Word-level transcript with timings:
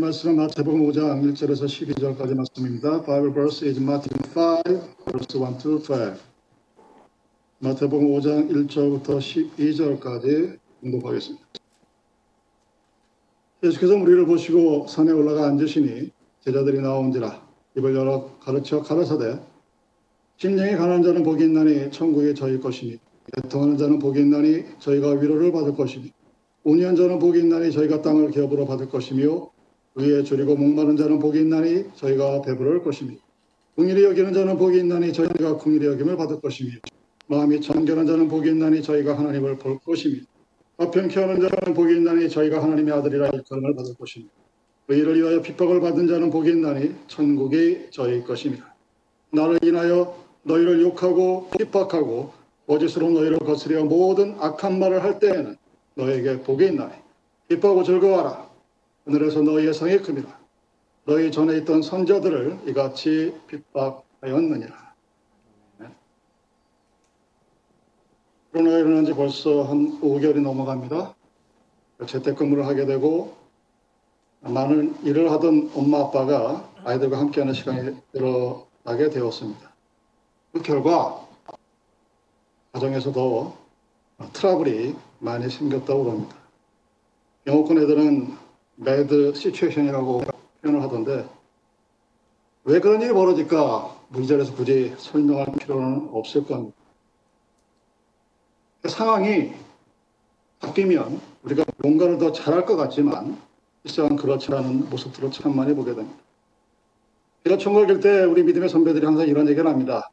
하나님 0.00 0.12
말씀은 0.12 0.36
마태복음 0.36 0.80
5장 0.86 1.22
1절에서 1.22 1.66
12절까지 1.66 2.34
말씀입니다. 2.34 3.02
Bible 3.02 3.34
verse 3.34 3.68
is 3.68 3.78
Matthew 3.78 4.16
5, 4.34 4.62
verse 5.12 5.38
1 5.38 5.58
to 5.58 5.78
12. 5.82 6.18
마태복음 7.58 8.08
5장 8.08 8.50
1절부터 8.50 9.18
12절까지 9.18 10.58
공독하겠습니다. 10.80 11.46
예수께서 13.62 13.94
우리를 13.94 14.24
보시고 14.24 14.86
산에 14.86 15.12
올라가 15.12 15.46
앉으시니 15.48 16.10
제자들이 16.46 16.80
나온지라 16.80 17.46
입을 17.76 17.94
열어 17.94 18.38
가르쳐 18.40 18.80
가라사대 18.80 19.38
심령이 20.38 20.76
가난한 20.76 21.02
자는 21.02 21.22
복이 21.22 21.44
있나니 21.44 21.90
천국이 21.90 22.34
저희 22.34 22.58
것이니 22.58 22.98
애통하는 23.36 23.76
자는 23.76 23.98
복이 23.98 24.20
있나니 24.20 24.64
저희가 24.78 25.10
위로를 25.10 25.52
받을 25.52 25.76
것이니 25.76 26.10
온유한 26.64 26.96
자는 26.96 27.18
복이 27.18 27.40
있나니 27.40 27.70
저희가 27.70 28.00
땅을 28.00 28.30
기업으로 28.30 28.64
받을 28.64 28.88
것이며 28.88 29.50
위에 29.96 30.22
줄이고 30.22 30.54
목마른 30.54 30.96
자는 30.96 31.18
복이 31.18 31.40
있나니 31.40 31.84
저희가 31.96 32.42
배부를 32.42 32.82
것이며 32.82 33.14
궁일이 33.74 34.04
여기는 34.04 34.32
자는 34.32 34.56
복이 34.56 34.78
있나니 34.78 35.12
저희가 35.12 35.56
궁일이 35.56 35.86
여김을 35.86 36.16
받을 36.16 36.40
것이며 36.40 36.72
마음이 37.26 37.60
청결한 37.60 38.06
자는 38.06 38.28
복이 38.28 38.50
있나니 38.50 38.82
저희가 38.82 39.18
하나님을 39.18 39.58
볼 39.58 39.78
것이며 39.80 40.22
화평케 40.78 41.20
하는 41.20 41.40
자는 41.40 41.74
복이 41.74 41.94
있나니 41.96 42.28
저희가 42.28 42.62
하나님의 42.62 42.94
아들이라 42.94 43.28
일컬음을 43.28 43.74
받을 43.74 43.94
것이며 43.94 44.26
의를 44.88 45.16
위하여 45.18 45.42
핍박을 45.42 45.80
받은 45.80 46.08
자는 46.08 46.30
복이 46.30 46.50
있나니 46.50 46.94
천국이 47.06 47.86
저희 47.90 48.22
것입니다. 48.24 48.74
나를 49.32 49.58
인하여 49.62 50.16
너희를 50.42 50.80
욕하고 50.82 51.48
핍박하고 51.50 52.32
거짓으로 52.66 53.10
너희를 53.10 53.38
거스려 53.40 53.84
모든 53.84 54.34
악한 54.38 54.78
말을 54.78 55.02
할 55.02 55.18
때에는 55.18 55.56
너에게 55.94 56.42
복이 56.42 56.66
있나니 56.66 56.92
기뻐하고 57.48 57.82
즐거워하라. 57.82 58.49
하늘에서 59.10 59.42
너희의 59.42 59.74
상이 59.74 59.98
큼이라. 59.98 60.38
너희 61.04 61.32
전에 61.32 61.56
있던 61.58 61.82
선자들을 61.82 62.60
이같이 62.68 63.34
핍박하였느니라. 63.48 64.94
코로나가 68.52 68.78
일어난 68.78 69.04
지 69.04 69.12
벌써 69.12 69.64
한 69.64 70.00
5개월이 70.00 70.40
넘어갑니다. 70.40 71.14
재택근무를 72.06 72.66
하게 72.66 72.86
되고 72.86 73.36
많은 74.40 74.94
일을 75.04 75.30
하던 75.32 75.72
엄마 75.74 76.00
아빠가 76.00 76.70
아이들과 76.84 77.18
함께하는 77.18 77.52
시간이 77.52 77.96
늘어나게 78.12 79.10
되었습니다. 79.10 79.72
그 80.52 80.62
결과 80.62 81.26
가정에서도 82.72 83.56
트러블이 84.32 84.94
많이 85.18 85.50
생겼다고 85.50 86.10
합니다. 86.10 86.36
영어권 87.46 87.78
애들은 87.78 88.49
mad 88.82 89.34
situation이라고 89.34 90.22
표현을 90.62 90.82
하던데 90.82 91.28
왜 92.64 92.80
그런 92.80 93.02
일이 93.02 93.12
벌어질까 93.12 93.96
자리에서 94.26 94.54
굳이 94.54 94.94
설명할 94.96 95.52
필요는 95.60 96.08
없을 96.12 96.44
겁니다. 96.44 96.76
상황이 98.88 99.52
바뀌면 100.60 101.20
우리가 101.42 101.64
뭔가를 101.78 102.16
더 102.18 102.32
잘할 102.32 102.64
것 102.64 102.76
같지만 102.76 103.38
실상 103.84 104.16
그렇지 104.16 104.52
않은 104.52 104.88
모습들을 104.88 105.30
참 105.30 105.54
많이 105.54 105.74
보게 105.74 105.94
됩니다. 105.94 106.18
제가 107.44 107.58
총각일 107.58 108.00
때 108.00 108.24
우리 108.24 108.42
믿음의 108.42 108.68
선배들이 108.70 109.04
항상 109.04 109.26
이런 109.26 109.46
얘기를 109.48 109.68
합니다. 109.68 110.10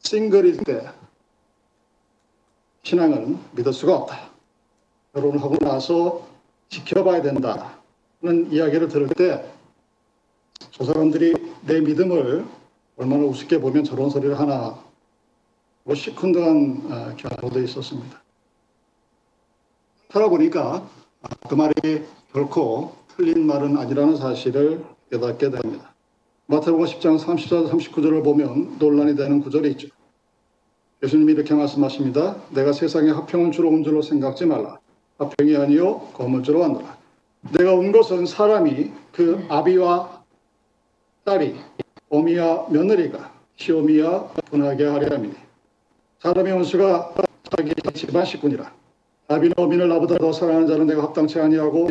싱글일 0.00 0.64
때 0.64 0.88
신앙은 2.82 3.38
믿을 3.52 3.72
수가 3.72 3.96
없다. 3.96 4.30
결혼을 5.12 5.42
하고 5.42 5.56
나서 5.56 6.33
지켜봐야 6.74 7.22
된다. 7.22 7.78
는 8.22 8.50
이야기를 8.50 8.88
들을 8.88 9.08
때 9.08 9.54
저 10.76 10.84
사람들이 10.84 11.34
내 11.66 11.80
믿음을 11.80 12.44
얼마나 12.96 13.24
우습게 13.26 13.60
보면 13.60 13.84
저런 13.84 14.10
소리를 14.10 14.36
하나 14.38 14.76
뭐 15.84 15.94
시큰둥한 15.94 17.16
경우도 17.16 17.60
있었습니다. 17.60 18.20
살아보니까 20.10 20.88
그 21.48 21.54
말이 21.54 22.02
결코 22.32 22.96
틀린 23.16 23.46
말은 23.46 23.76
아니라는 23.76 24.16
사실을 24.16 24.84
깨닫게 25.12 25.50
됩니다. 25.50 25.94
마태복음 26.46 26.86
10장 26.86 27.20
34, 27.20 27.70
39절을 27.70 28.24
보면 28.24 28.78
논란이 28.80 29.14
되는 29.14 29.40
구절이 29.40 29.70
있죠. 29.72 29.86
예수님이 31.04 31.34
이렇게 31.34 31.54
말씀하십니다. 31.54 32.36
내가 32.50 32.72
세상에 32.72 33.10
합평을 33.10 33.52
주러 33.52 33.68
온 33.68 33.84
줄로 33.84 34.02
생각지 34.02 34.46
말라. 34.46 34.80
합평이 35.18 35.56
아니요 35.56 36.00
검을 36.14 36.42
주러 36.42 36.60
왔노라. 36.60 36.96
내가 37.58 37.74
온 37.74 37.92
것은 37.92 38.26
사람이 38.26 38.90
그 39.12 39.44
아비와 39.48 40.24
딸이 41.24 41.54
어미와 42.10 42.68
며느리가 42.70 43.32
시오미와 43.56 44.28
분하게 44.50 44.86
하려 44.86 45.14
함이니 45.14 45.34
사람의 46.20 46.52
원수가 46.52 47.14
자기 47.56 47.72
집안 47.92 48.24
식구니라. 48.24 48.72
아비는 49.28 49.54
어미를 49.56 49.88
나보다 49.88 50.16
더 50.18 50.32
사랑하는 50.32 50.66
자는 50.66 50.86
내가 50.86 51.02
합당치 51.04 51.38
아니하고 51.40 51.88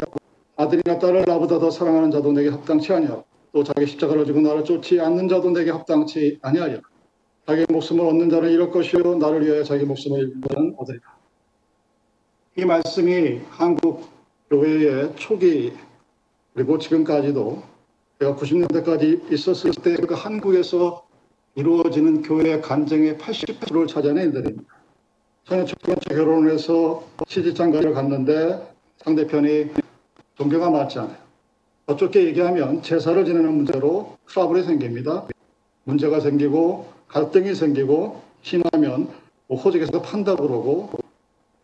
아들이나 0.55 0.99
딸을 0.99 1.23
나보다 1.25 1.59
더 1.59 1.71
사랑하는 1.71 2.11
자도 2.11 2.31
내게 2.31 2.49
합당치 2.49 2.93
아니하고 2.93 3.23
또 3.53 3.63
자기 3.63 3.85
십자가를 3.85 4.25
지고 4.25 4.41
나를 4.41 4.63
쫓지 4.63 4.99
않는 4.99 5.27
자도 5.27 5.51
내게 5.51 5.71
합당치 5.71 6.39
아니하리라. 6.41 6.81
자기 7.45 7.65
목숨을 7.69 8.05
얻는 8.05 8.29
자는 8.29 8.49
이럴 8.49 8.71
것이요 8.71 9.15
나를 9.15 9.45
위하여 9.45 9.63
자기 9.63 9.85
목숨을 9.85 10.19
잃는 10.19 10.41
자는 10.49 10.75
얻으리라. 10.77 11.22
이 12.55 12.65
말씀이 12.65 13.41
한국 13.49 14.09
교회의 14.49 15.13
초기 15.15 15.73
그리고 16.53 16.77
지금까지도 16.77 17.63
제가 18.19 18.35
90년대까지 18.35 19.31
있었을 19.33 19.71
때 19.71 19.95
그 19.95 20.13
한국에서 20.13 21.03
이루어지는 21.55 22.21
교회 22.21 22.59
간증의 22.61 23.17
80%를 23.17 23.87
차지하는 23.87 24.23
일들입니다. 24.25 24.63
저는 25.45 25.65
첫 25.65 25.79
번째 25.81 26.15
결혼을 26.15 26.51
해서 26.53 27.03
시집장가를 27.27 27.93
갔는데 27.93 28.61
상대편이 29.03 29.71
종교가 30.35 30.69
맞지 30.69 30.99
않아요. 30.99 31.17
어떻게 31.87 32.23
얘기하면 32.25 32.81
제사를 32.83 33.25
지내는 33.25 33.51
문제로 33.53 34.17
트러블이 34.27 34.63
생깁니다. 34.63 35.27
문제가 35.85 36.19
생기고 36.19 36.87
갈등이 37.07 37.55
생기고 37.55 38.21
심하면 38.41 39.09
뭐 39.47 39.57
호적에서 39.59 40.01
판다 40.01 40.35
그러고 40.35 40.91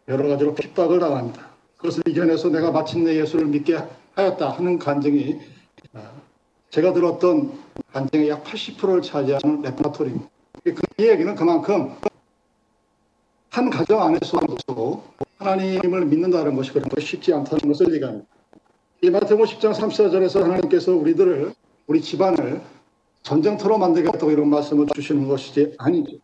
여러 0.09 0.28
가지로 0.28 0.56
핍박을 0.56 1.00
당합니다. 1.00 1.47
그것을 1.78 2.02
이겨내서 2.08 2.50
내가 2.50 2.72
마침내 2.72 3.16
예수를 3.16 3.46
믿게 3.46 3.78
하였다 4.16 4.50
하는 4.50 4.80
간증이 4.80 5.40
제가 6.72 6.94
들었던 6.94 7.53
간증의 7.94 8.30
약 8.30 8.44
80%를 8.44 9.02
차지하는 9.03 9.62
레퍼토리입니다. 9.62 10.28
그 10.64 10.74
얘기는 11.00 11.34
그만큼 11.36 11.96
한 13.52 13.69
가정 13.69 14.02
안에서도 14.02 15.03
하나님을 15.38 16.06
믿는다는 16.06 16.56
것이 16.56 16.74
그렇게 16.74 17.00
쉽지 17.02 17.34
않다는 17.34 17.68
것을 17.68 17.94
얘기합니다. 17.94 18.28
이 19.02 19.09
마태복음 19.09 19.46
10장 19.46 19.74
34절에서 19.74 20.42
하나님께서 20.42 20.92
우리들을 20.94 21.53
우리 21.88 22.02
집안을 22.02 22.62
전쟁터로 23.24 23.78
만들겠다고 23.78 24.31
이런 24.31 24.50
말씀을 24.50 24.88
주시는 24.94 25.28
것이지 25.28 25.75
아니죠. 25.78 26.18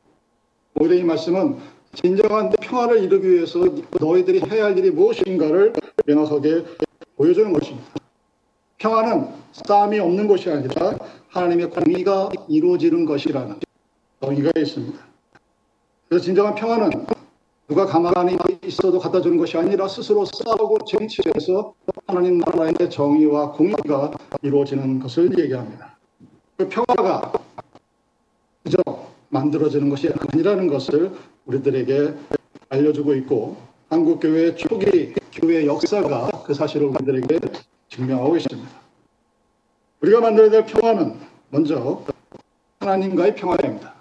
오히려 0.75 0.95
이 0.95 1.03
말씀은 1.03 1.57
진정한 1.95 2.50
평화를 2.50 3.03
이루기 3.03 3.29
위해서 3.31 3.59
너희들이 4.00 4.41
해야 4.51 4.66
할 4.66 4.78
일이 4.78 4.91
무엇인가를 4.91 5.73
명확하게 6.06 6.66
보여주는 7.16 7.51
것입니다. 7.53 7.88
평화는 8.78 9.29
싸움이 9.53 10.00
없는 10.00 10.28
것이 10.28 10.50
아니라 10.51 10.97
하나님의 11.29 11.69
공의가 11.69 12.29
이루어지는 12.50 13.06
것이라는 13.06 13.56
정의가 14.22 14.51
있습니다. 14.59 15.00
그래서 16.09 16.25
진정한 16.25 16.53
평화는 16.56 17.06
누가 17.67 17.85
가만히 17.85 18.38
있어도 18.63 19.00
갖다 19.00 19.22
주는 19.22 19.38
것이 19.38 19.57
아니라 19.57 19.88
스스로 19.88 20.25
싸우고 20.25 20.79
쟁취해서 20.85 21.73
하나님 22.06 22.38
나라의 22.39 22.89
정의와 22.89 23.53
공의가 23.53 24.12
이루어지는 24.44 25.00
것을 25.00 25.38
얘기합니다. 25.39 25.97
그 26.57 26.69
평화가 26.69 27.33
그저 28.63 28.77
만들어지는 29.35 29.89
것이 29.89 30.09
아니라는 30.09 30.67
것을 30.67 31.11
우리들에게 31.45 32.13
알려주고 32.69 33.13
있고 33.15 33.57
한국 33.89 34.19
교회 34.19 34.55
초기 34.55 35.13
교회 35.33 35.65
역사가 35.65 36.43
그 36.45 36.53
사실을 36.53 36.87
우리들에게 36.87 37.39
증명하고 37.89 38.37
있습니다. 38.37 38.69
우리가 40.01 40.21
만들어야 40.21 40.49
될 40.49 40.65
평화는 40.65 41.19
먼저 41.49 42.03
하나님과의 42.79 43.35
평화입니다. 43.35 43.93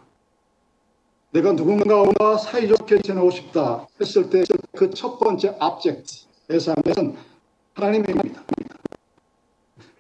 내가 1.32 1.52
누군가와 1.52 2.38
사이좋게 2.38 3.02
지내고 3.02 3.31
싶다 3.31 3.86
했을 4.00 4.31
때 4.31 4.44
그 4.76 4.90
첫 4.90 5.19
번째 5.19 5.56
압젝트, 5.60 6.26
대상은 6.48 7.16
하나님입니다. 7.75 8.42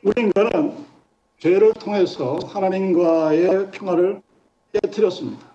우리 0.02 0.22
인간은 0.22 0.74
죄를 1.38 1.72
통해서 1.74 2.38
하나님과의 2.46 3.70
평화를 3.70 4.20
깨뜨렸습니다. 4.80 5.46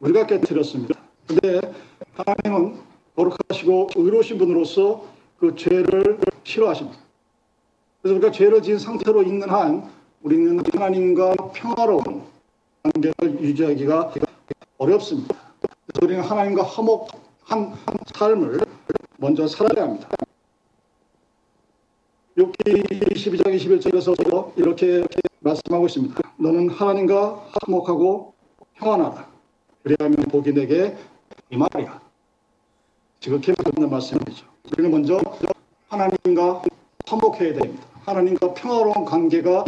우리가 0.00 0.26
깨뜨렸습니다. 0.26 0.94
근데 1.26 1.60
하나님은 2.14 2.80
거룩하시고 3.16 3.90
의로우신 3.96 4.38
분으로서 4.38 5.06
그 5.38 5.54
죄를 5.56 6.18
싫어하십니다. 6.44 6.98
그래서 8.00 8.16
우리가 8.16 8.32
죄를 8.32 8.62
지은 8.62 8.78
상태로 8.78 9.22
있는 9.22 9.48
한 9.48 9.90
우리는 10.22 10.62
하나님과 10.72 11.34
평화로운 11.52 12.22
관계를 12.82 13.42
유지하기가 13.42 14.14
어렵습니다. 14.78 15.36
그래서 15.60 16.06
우리는 16.06 16.22
하나님과 16.22 16.62
화목한 16.62 17.74
삶을 18.14 18.60
먼저 19.18 19.46
살아야 19.46 19.86
합니다. 19.86 20.08
욥기 22.36 23.12
22장 23.12 23.54
21절에서 23.54 24.56
이렇게 24.56 25.04
말씀하고 25.40 25.86
있습니다. 25.86 26.20
너는 26.38 26.70
하나님과 26.70 27.50
화목하고 27.60 28.32
평안하라. 28.82 29.28
그래야면 29.84 30.16
복이 30.24 30.52
내게 30.52 30.96
이 31.50 31.56
말이야. 31.56 32.00
지극히 33.20 33.52
맞는 33.64 33.88
말씀이죠. 33.88 34.44
우리는 34.72 34.90
먼저 34.90 35.20
하나님과 35.88 36.62
화목해야 37.06 37.54
됩니다. 37.54 37.86
하나님과 38.04 38.54
평화로운 38.54 39.04
관계가 39.04 39.64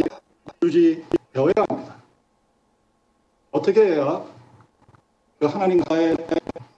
유지되어야 0.61 1.53
합니다. 1.69 1.95
어떻게 3.51 3.85
해야 3.85 4.25
그 5.39 5.45
하나님과의 5.45 6.17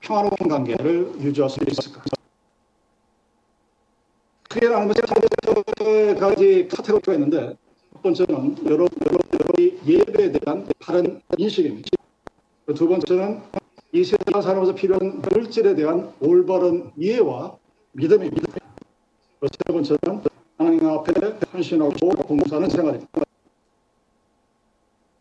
평화로운 0.01 0.37
관계를 0.47 1.19
유지할 1.19 1.49
수 1.49 1.59
있을까? 1.67 2.03
크게 4.47 4.69
나누면 4.69 4.93
세 4.93 6.15
가지 6.15 6.67
카테고리가 6.67 7.13
있는데 7.13 7.57
첫 7.93 8.01
번째는 8.03 8.65
여러, 8.65 8.85
여러, 8.85 9.17
여러 9.33 9.71
예배에 9.85 10.31
대한 10.31 10.67
바른 10.79 11.19
인식입니다. 11.37 11.96
두 12.75 12.85
번째는 12.85 13.41
이 13.93 14.03
세상 14.03 14.41
살아가면서 14.41 14.75
필요한 14.75 15.21
물질에 15.21 15.73
대한 15.73 16.11
올바른 16.19 16.91
이해와 16.97 17.55
믿음입니다. 17.93 18.53
세 19.41 19.73
번째는 19.73 20.21
하나님 20.57 20.85
앞에 20.85 21.13
헌신하고 21.53 22.09
봉사하는 22.27 22.69
생활입니다. 22.69 23.21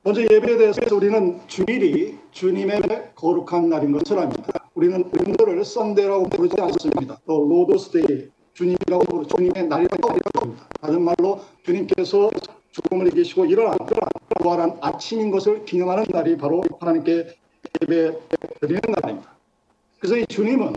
먼저 0.03 0.23
예배에 0.23 0.57
대해서 0.57 0.81
우리는 0.93 1.41
주일이 1.47 2.19
주님의 2.33 3.13
거룩한 3.15 3.69
날인 3.69 3.93
것을 3.93 4.19
압니다. 4.19 4.69
우리는 4.75 5.05
오늘을 5.05 5.65
Sunday라고 5.65 6.29
부르지 6.29 6.61
않습니다. 6.61 7.21
또 7.27 7.47
Lord's 7.49 7.97
Day, 7.97 8.29
주님이라고 8.55 9.05
부르 9.05 9.27
주님의 9.27 9.69
날이라고 9.69 10.15
부릅니다. 10.33 10.69
다른 10.81 11.03
말로 11.03 11.41
주님께서 11.65 12.29
죽음을 12.73 13.07
이기시고 13.09 13.47
일어난 13.47 13.79
부활한 14.39 14.79
아침인 14.81 15.31
것을 15.31 15.65
기념하는 15.65 16.05
날이 16.11 16.37
바로 16.37 16.63
하나님께 16.81 17.35
예배 17.83 18.19
드리는 18.61 18.81
날입니다. 19.03 19.31
그래서 19.99 20.17
이 20.17 20.27
주님은 20.27 20.75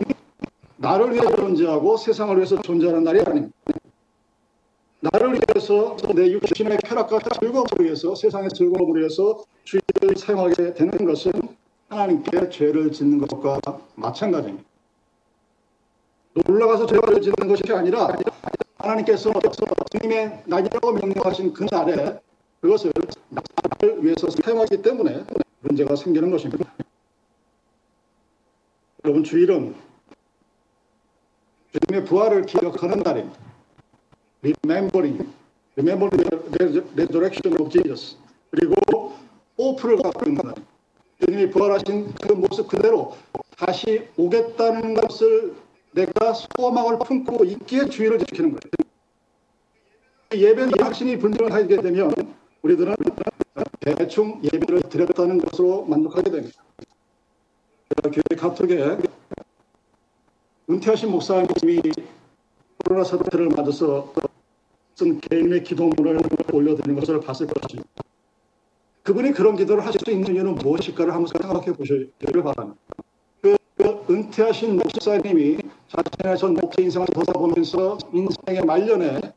나를 0.76 1.12
위해 1.12 1.22
존재하고 1.36 1.96
세상을 1.96 2.36
위해서 2.36 2.60
존재하는 2.62 3.04
날이 3.04 3.20
아닙니다. 3.20 3.54
나를 5.00 5.32
위해서 5.32 5.96
내 6.14 6.30
육신의 6.30 6.78
쾌락과 6.84 7.18
즐거움을 7.40 7.68
위해서 7.80 8.14
세상의 8.14 8.50
즐거움을 8.50 9.00
위해서 9.00 9.44
주의를 9.64 10.16
사용하게 10.16 10.74
되는 10.74 10.90
것은 11.06 11.32
하나님께 11.88 12.50
죄를 12.50 12.92
짓는 12.92 13.18
것과 13.26 13.60
마찬가지입니다. 13.94 14.68
올라가서 16.48 16.86
죄를 16.86 17.20
짓는 17.20 17.48
것이 17.48 17.62
아니라 17.72 18.16
하나님께서 18.78 19.32
주님의 19.90 20.42
날이라고 20.46 20.92
명령하신 20.92 21.52
그 21.52 21.66
날에 21.70 22.20
그것을 22.60 22.92
나를 23.30 24.04
위해서 24.04 24.28
사용하기 24.30 24.82
때문에 24.82 25.24
문제가 25.60 25.96
생기는 25.96 26.30
것입니다. 26.30 26.72
여러분 29.04 29.24
주일은 29.24 29.74
주님의 31.72 32.06
부활을 32.06 32.44
기억하는 32.46 32.98
날입니다. 32.98 33.38
Remembering, 34.42 35.26
remembering 35.76 36.28
the 36.58 36.82
resurrection 36.94 37.60
of 37.60 37.70
Jesus. 37.70 38.16
그리고 38.50 38.74
호프를 39.56 39.96
갖고 39.98 40.28
있는 40.28 40.42
날. 40.42 40.54
주님이 41.24 41.50
부활하신 41.50 42.12
그 42.14 42.32
모습 42.32 42.68
그대로 42.68 43.16
다시 43.56 44.08
오겠다는 44.16 44.94
것을 44.94 45.54
내가 45.92 46.34
소망을 46.34 46.98
품고 46.98 47.44
있기에 47.44 47.88
주의를 47.88 48.18
지키는 48.18 48.50
거예요. 48.50 48.70
예배는 50.32 50.72
확신이 50.80 51.18
분명하게 51.18 51.80
되면 51.80 52.12
우리들은 52.62 52.94
대충 53.80 54.40
예배를 54.44 54.82
드렸다는 54.82 55.38
것으로 55.38 55.84
만족하게 55.84 56.30
됩니다. 56.30 56.62
교회 58.02 58.36
카톡에 58.38 58.98
은퇴하신 60.68 61.10
목사님이 61.10 61.80
코로나 62.84 63.04
사태를 63.04 63.48
맞아서 63.48 64.12
쓴 64.94 65.20
개인의 65.20 65.64
기도문을 65.64 66.20
올려드리는 66.52 67.00
것을 67.00 67.20
봤을 67.20 67.46
것입니다. 67.46 67.88
그분이 69.02 69.32
그런 69.32 69.56
기도를 69.56 69.84
할수 69.84 69.98
있는 70.10 70.34
이유는 70.34 70.56
무엇일까를 70.56 71.12
한번 71.12 71.26
생각해 71.26 71.72
보시기를 71.72 72.42
바랍니다. 72.42 72.78
그, 73.40 73.56
그 73.76 74.04
은퇴하신 74.10 74.76
목사님이 74.76 75.58
자신의 75.88 76.38
전 76.38 76.54
목회 76.54 76.82
인생을 76.82 77.06
돌아보면서 77.06 77.98
인생의 78.12 78.64
말년에 78.64 79.32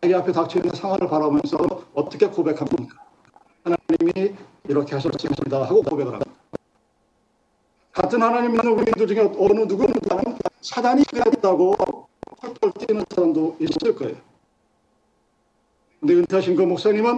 자기 0.00 0.14
앞에 0.14 0.32
닥쳐있는 0.32 0.74
상황을 0.74 1.08
바라보면서 1.08 1.58
어떻게 1.94 2.26
고백합니까? 2.28 3.02
하나님이 3.64 4.36
이렇게 4.68 4.94
하셨습니다 4.94 5.64
하고 5.64 5.82
고백을 5.82 6.12
합니다. 6.12 6.30
같은 7.92 8.22
하나님 8.22 8.52
믿는 8.52 8.72
우리들 8.72 9.06
중에 9.08 9.20
어느 9.20 9.60
누군가는 9.60 10.38
사단이 10.60 11.02
그랬다고 11.04 11.74
펄펄 12.40 12.72
뛰는 12.86 13.04
사람도 13.10 13.56
있을 13.58 13.96
거예요. 13.96 14.16
근데 15.98 16.14
은퇴하신 16.14 16.54
그 16.54 16.62
목사님은 16.62 17.16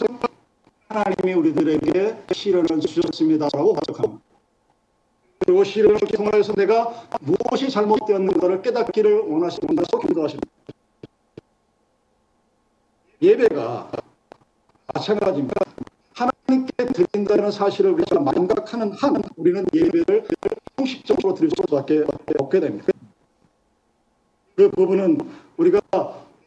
하나님이 0.88 1.34
우리들에게 1.34 2.24
시련을 2.32 2.80
주셨습니다라고 2.80 3.74
고백합니다. 3.74 4.24
그리고 5.40 5.64
시련을 5.64 5.98
통하여서 5.98 6.54
내가 6.54 7.06
무엇이 7.20 7.68
잘못되었는가를 7.68 8.62
깨닫기를 8.62 9.20
원하신다고 9.20 9.98
기도 10.00 10.24
하십니다. 10.24 10.50
예배가 13.22 13.90
마찬가지입니다. 14.94 15.60
하나님께 16.14 16.86
드린다는 16.86 17.50
사실을 17.50 17.92
우리가 17.92 18.18
망각하는 18.18 18.92
한 18.92 19.22
우리는 19.36 19.64
예배를 19.74 20.26
형식적으로 20.78 21.34
드릴 21.34 21.50
수밖에 21.50 22.04
없게 22.38 22.60
됩니다. 22.60 22.86
그 24.56 24.70
부분은 24.70 25.18
우리가 25.58 25.80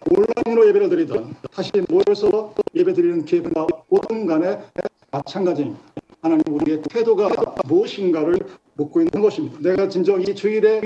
온라인으로 0.10 0.68
예배를 0.70 0.90
드리든 0.90 1.36
다시 1.52 1.72
모여서 1.90 2.54
예배 2.74 2.94
드리는 2.94 3.24
기회가 3.24 3.68
오든 3.90 4.26
간에 4.26 4.60
마찬가지입니다. 5.12 5.80
하나님 6.22 6.44
우리의 6.48 6.82
태도가 6.82 7.30
무엇인가를 7.66 8.40
묻고 8.76 9.02
있는 9.02 9.22
것입니다. 9.22 9.58
내가 9.62 9.88
진정 9.88 10.22
이 10.22 10.26
주일에 10.34 10.82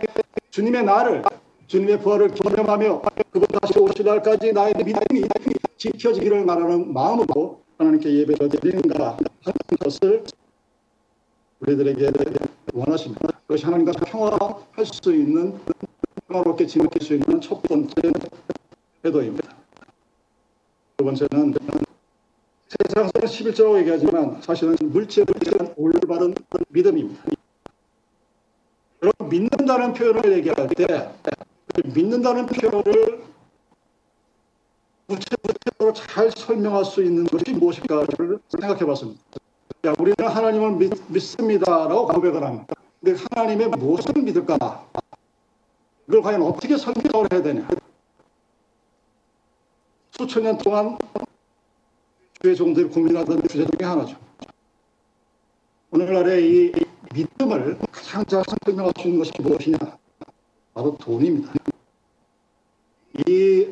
주님의 0.50 0.84
날을 0.84 1.24
주님의 1.68 2.00
부활을 2.00 2.30
기념하며 2.30 3.02
그분 3.32 3.48
다시 3.60 3.78
오실 3.80 4.06
날까지 4.06 4.54
나의 4.54 4.74
믿음이 4.78 5.28
지켜지기를 5.92 6.46
말하는 6.46 6.94
마음으로 6.94 7.62
하나님께 7.78 8.12
예배를 8.20 8.50
드리는가 8.50 9.18
하는 9.44 9.58
것을 9.80 10.24
우리들에게 11.60 12.12
원하십니다. 12.74 13.40
그것이 13.48 13.66
하나님과 13.66 13.94
평화할 13.94 14.86
수 14.86 15.14
있는 15.14 15.58
평화롭게 16.28 16.68
지낼 16.68 16.88
수 17.02 17.14
있는 17.14 17.42
첫 17.42 17.62
번째 17.64 17.94
태도입니다. 19.02 19.56
두 20.98 21.06
번째는 21.06 21.54
세상에서는 22.68 23.28
11조라고 23.28 23.80
얘기하지만 23.80 24.42
사실은 24.42 24.76
물질에 24.82 25.26
대한 25.26 25.74
올바른 25.78 26.34
믿음입니다. 26.70 27.24
여러분 29.02 29.30
믿는다는 29.30 29.94
표현을 29.94 30.38
얘기할 30.38 30.68
때 30.70 31.12
믿는다는 31.86 32.46
표현을 32.48 33.24
잘 35.98 36.30
설명할 36.32 36.86
수 36.86 37.04
있는 37.04 37.26
것이 37.26 37.52
무엇일까를 37.54 38.40
생각해 38.50 38.86
봤습니다. 38.86 39.22
자, 39.84 39.94
우리는 40.00 40.16
하나님을 40.20 40.72
믿, 40.72 40.94
믿습니다라고 41.08 42.08
고백을 42.08 42.44
합니다. 42.44 42.76
근데 43.02 43.20
하나님의 43.32 43.70
무엇을 43.70 44.22
믿을까? 44.22 44.88
이걸 46.08 46.22
과연 46.22 46.42
어떻게 46.44 46.78
설명을 46.78 47.28
해야 47.32 47.42
되냐? 47.42 47.68
수천 50.12 50.44
년 50.44 50.58
동안 50.58 50.98
주의 52.42 52.56
종들이 52.56 52.88
고민하던 52.90 53.42
주제 53.48 53.66
중에 53.66 53.88
하나죠. 53.88 54.18
오늘날의 55.92 56.52
이 56.52 56.74
믿음을 57.14 57.80
가장 57.92 58.26
잘 58.26 58.44
설명할 58.66 58.94
수 59.00 59.08
있는 59.08 59.20
것이 59.20 59.32
무엇이냐? 59.40 59.78
바로 60.74 60.96
돈입니다. 60.98 61.54
이 63.28 63.68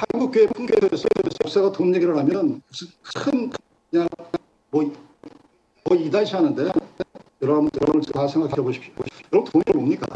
한국 0.00 0.30
교회 0.32 0.46
풍경에서 0.46 1.08
목사가 1.42 1.72
돈 1.72 1.94
얘기를 1.94 2.16
하면 2.16 2.62
무슨 2.68 2.88
큰 3.02 3.50
그냥 3.90 4.08
뭐, 4.70 4.90
뭐 5.84 5.96
이다시 5.96 6.36
하는데 6.36 6.70
여러분 7.42 7.70
여러분 7.82 8.00
다 8.00 8.26
생각해 8.26 8.54
보십시오. 8.54 8.94
여러분 9.32 9.52
돈이 9.52 9.64
뭡니까? 9.74 10.06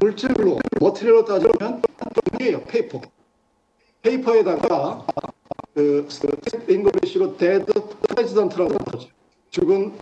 물질로 0.00 0.58
material로 0.80 1.24
따지면 1.24 1.82
돈이에요. 2.38 2.62
페이퍼. 2.64 3.00
페이퍼에다가 4.02 5.06
그 5.74 6.06
English로 6.68 7.36
dead 7.36 7.72
president라고 8.08 8.74
하죠. 8.92 9.08
죽은 9.50 9.98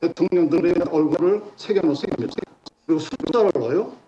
대통령들의 0.00 0.74
얼굴을 0.90 1.42
새겨놓습니다. 1.56 2.34
그리고 2.86 3.00
숫자를 3.00 3.50
넣어요. 3.54 4.05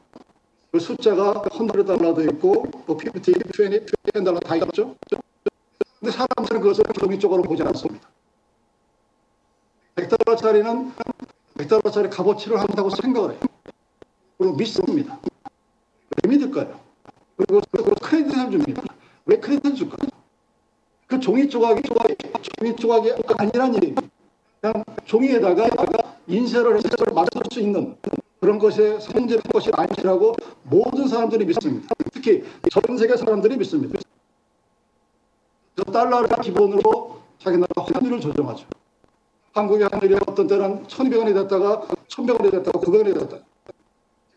그 0.79 0.85
숫자가 0.85 1.43
100달러도 1.43 2.33
있고 2.35 2.65
뭐 2.87 2.95
50, 2.95 3.17
20, 3.17 3.35
10달러 4.15 4.41
다 4.45 4.55
있죠. 4.55 4.95
근데 5.99 6.13
사람들은 6.13 6.61
그것을 6.61 6.85
종이쪽으로 7.01 7.43
보지 7.43 7.65
않습니다. 7.65 8.09
100달러짜리는 9.97 10.93
100달러짜리 11.55 12.09
값어치를 12.11 12.61
한다고 12.61 12.91
생각을 12.91 13.33
해요. 13.33 13.41
그리고 14.39 14.55
믿습니다. 14.55 15.19
왜 16.23 16.31
믿을까요? 16.31 16.79
그리고 17.37 17.61
그 17.73 17.95
크레딧을 17.97 18.51
줍니다. 18.53 18.83
왜 19.27 19.37
크레딧을 19.41 19.75
줄까요? 19.75 20.09
그 21.09 21.19
종이 21.19 21.49
조각이 21.49 21.83
조각이 21.83 22.15
종이 22.57 22.77
조각이 22.77 23.15
아니란 23.37 23.75
얘기입니다. 23.75 24.03
그냥 24.61 24.85
종이에다가 25.07 25.67
인쇄를 26.29 26.77
해서 26.77 26.89
맞출 27.13 27.43
수 27.51 27.59
있는 27.59 27.97
그런 28.40 28.59
것에 28.59 28.99
현재 29.00 29.38
것이 29.52 29.71
아니라고 29.73 30.35
모든 30.64 31.09
사람들이 31.09 31.45
믿습니다. 31.47 31.95
특히 32.12 32.45
전 32.71 32.97
세계 32.97 33.16
사람들이 33.16 33.57
믿습니다. 33.57 33.99
저 35.76 35.83
달러를 35.85 36.28
기본으로 36.42 37.21
자기 37.38 37.57
나라 37.57 37.68
환율을 37.76 38.21
조정하죠. 38.21 38.66
한국의 39.52 39.88
환율이 39.90 40.14
어떤 40.26 40.47
때는 40.47 40.87
1200원이 40.87 41.35
됐다가 41.35 41.83
1100원이 42.09 42.50
됐다가 42.50 42.78
900원이 42.78 43.14
됐다. 43.18 43.38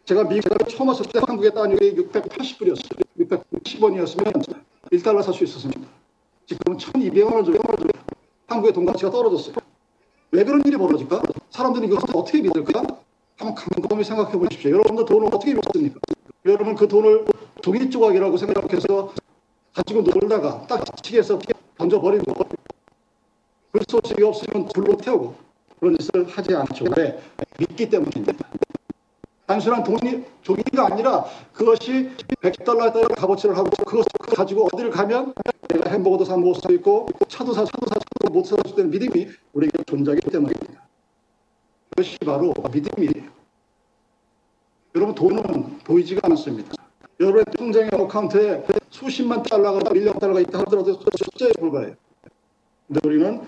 제가 0.05 0.23
미국에 0.23 0.65
처음 0.65 0.89
왔을 0.89 1.05
때 1.05 1.19
한국의 1.25 1.53
단위가 1.53 1.85
680불이었어요. 1.85 3.01
610원이었으면 3.19 4.55
1달러 4.91 5.21
살 5.21 5.33
수 5.33 5.43
있었습니다. 5.43 5.87
지금은 6.47 6.77
1200원을 6.77 7.45
줘요. 7.45 7.59
한국의 8.47 8.73
돈 8.73 8.85
가치가 8.85 9.11
떨어졌어요. 9.11 9.55
왜 10.31 10.43
그런 10.43 10.61
일이 10.65 10.75
벌어질까? 10.75 11.21
사람들이 11.51 11.87
이것을 11.87 12.15
어떻게 12.15 12.41
믿을까? 12.41 12.81
한번 13.41 13.55
곰곰이 13.55 14.03
생각해 14.03 14.37
보십시오. 14.37 14.71
여러분들 14.71 15.05
돈을 15.05 15.27
어떻게 15.27 15.53
믿습니까? 15.55 15.99
여러분 16.45 16.75
그 16.75 16.87
돈을 16.87 17.25
종이 17.61 17.89
조각이라고 17.89 18.37
생각해서 18.37 19.13
가지고 19.73 20.01
놀다가 20.01 20.65
딱 20.67 20.85
지치게해서 20.97 21.39
던져버리고 21.77 22.33
그 23.71 23.79
소식이 23.87 24.23
없으면 24.23 24.67
불로 24.67 24.95
태우고 24.97 25.33
그런 25.79 25.97
짓을 25.97 26.25
하지 26.27 26.55
않죠. 26.55 26.85
왜? 26.95 27.19
믿기 27.57 27.89
때문입니다. 27.89 28.33
단순한 29.47 29.83
돈이 29.83 30.23
종이가 30.43 30.87
아니라 30.91 31.25
그것이 31.51 32.11
100달러에 32.41 33.15
값어치를 33.15 33.57
하고 33.57 33.69
그것을 33.85 34.05
가지고 34.35 34.67
어디를 34.71 34.91
가면 34.91 35.33
내가 35.67 35.89
햄버거도 35.89 36.25
사 36.25 36.37
먹을 36.37 36.55
수 36.55 36.71
있고 36.75 37.07
차도 37.27 37.53
사 37.53 37.65
차도 37.65 37.87
사 37.87 37.95
차도 37.95 38.33
못 38.33 38.45
사줄 38.45 38.71
수 38.71 38.79
있는 38.79 38.91
믿음이 38.91 39.27
우리에게 39.53 39.83
존재하기 39.85 40.29
때문입니다. 40.29 40.90
그것이 42.01 42.17
바로 42.19 42.53
믿음이에요. 42.73 43.29
여러분 44.95 45.15
돈은 45.15 45.79
보이지가 45.83 46.21
않습니다. 46.23 46.73
여러분의 47.19 47.45
통장의 47.55 47.91
어카운트에 47.93 48.65
수십만 48.89 49.43
달러가 49.43 49.91
밀리언 49.91 50.17
달러가 50.17 50.39
있다 50.39 50.59
하더라도 50.59 50.93
숫자에 50.93 51.51
불과해요. 51.59 51.93
근데 52.87 52.99
우리는 53.03 53.41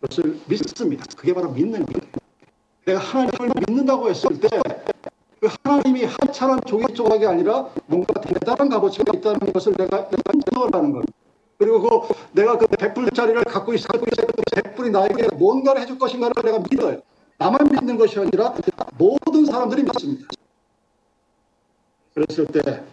그것을 0.00 0.38
믿습니다. 0.46 1.04
그게 1.16 1.34
바로 1.34 1.50
믿는 1.50 1.84
거예요. 1.84 2.10
내가 2.86 3.00
하나님을 3.00 3.50
믿는다고 3.68 4.08
했을 4.08 4.40
때 4.40 4.48
그 5.40 5.48
하나님이 5.62 6.04
하찮은 6.04 6.58
종이 6.66 6.84
조각이 6.94 7.24
아니라 7.24 7.68
뭔가 7.86 8.20
대단한 8.20 8.68
값어치가 8.68 9.12
있다는 9.14 9.38
것을 9.52 9.72
내가 9.74 10.08
인정을 10.34 10.74
하는 10.74 10.92
겁니다. 10.92 11.12
그리고 11.58 11.80
그 11.80 12.14
내가 12.32 12.58
그 12.58 12.66
100불짜리를 12.66 13.48
갖고 13.48 13.72
있을 13.72 13.86
때 13.92 13.98
100불이 14.62 14.90
나에게 14.90 15.36
뭔가를 15.36 15.82
해줄 15.82 15.96
것인가를 15.96 16.34
내가 16.42 16.58
믿어요. 16.58 17.00
나만 17.38 17.68
믿는 17.70 17.96
것이 17.96 18.18
아니라 18.18 18.54
모든 18.98 19.46
사람들이 19.46 19.84
믿습니다. 19.84 20.28
그랬을 22.14 22.46
때 22.46 22.84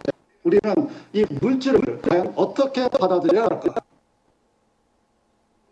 우리는 0.43 0.89
이 1.13 1.25
물질을 1.41 2.01
과연 2.01 2.33
어떻게 2.35 2.87
받아들여야 2.87 3.45
할까? 3.45 3.81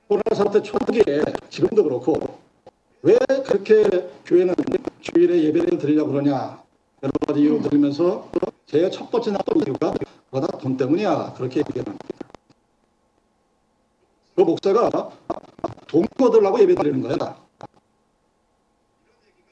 코로나 0.08 0.36
사태 0.36 0.62
초기에 0.62 1.24
지금도 1.50 1.84
그렇고 1.84 2.16
왜 3.04 3.18
그렇게 3.46 4.10
교회는 4.26 4.56
주일에 5.02 5.44
예배를 5.44 5.78
드리려고 5.78 6.12
그러냐 6.12 6.64
여러 7.04 7.12
가지 7.28 7.42
이유 7.42 7.62
들으면서 7.62 8.30
제가 8.66 8.90
첫 8.90 9.12
번째 9.12 9.32
나온 9.32 9.64
이유가 9.68 9.94
그거다 10.32 10.58
돈 10.58 10.78
때문이야 10.78 11.34
그렇게 11.38 11.60
얘기합니다. 11.60 11.98
그 14.36 14.42
목사가 14.42 15.12
돈 15.88 16.06
거들라고 16.18 16.60
예배 16.60 16.74
드리는 16.74 17.02
거야. 17.02 17.43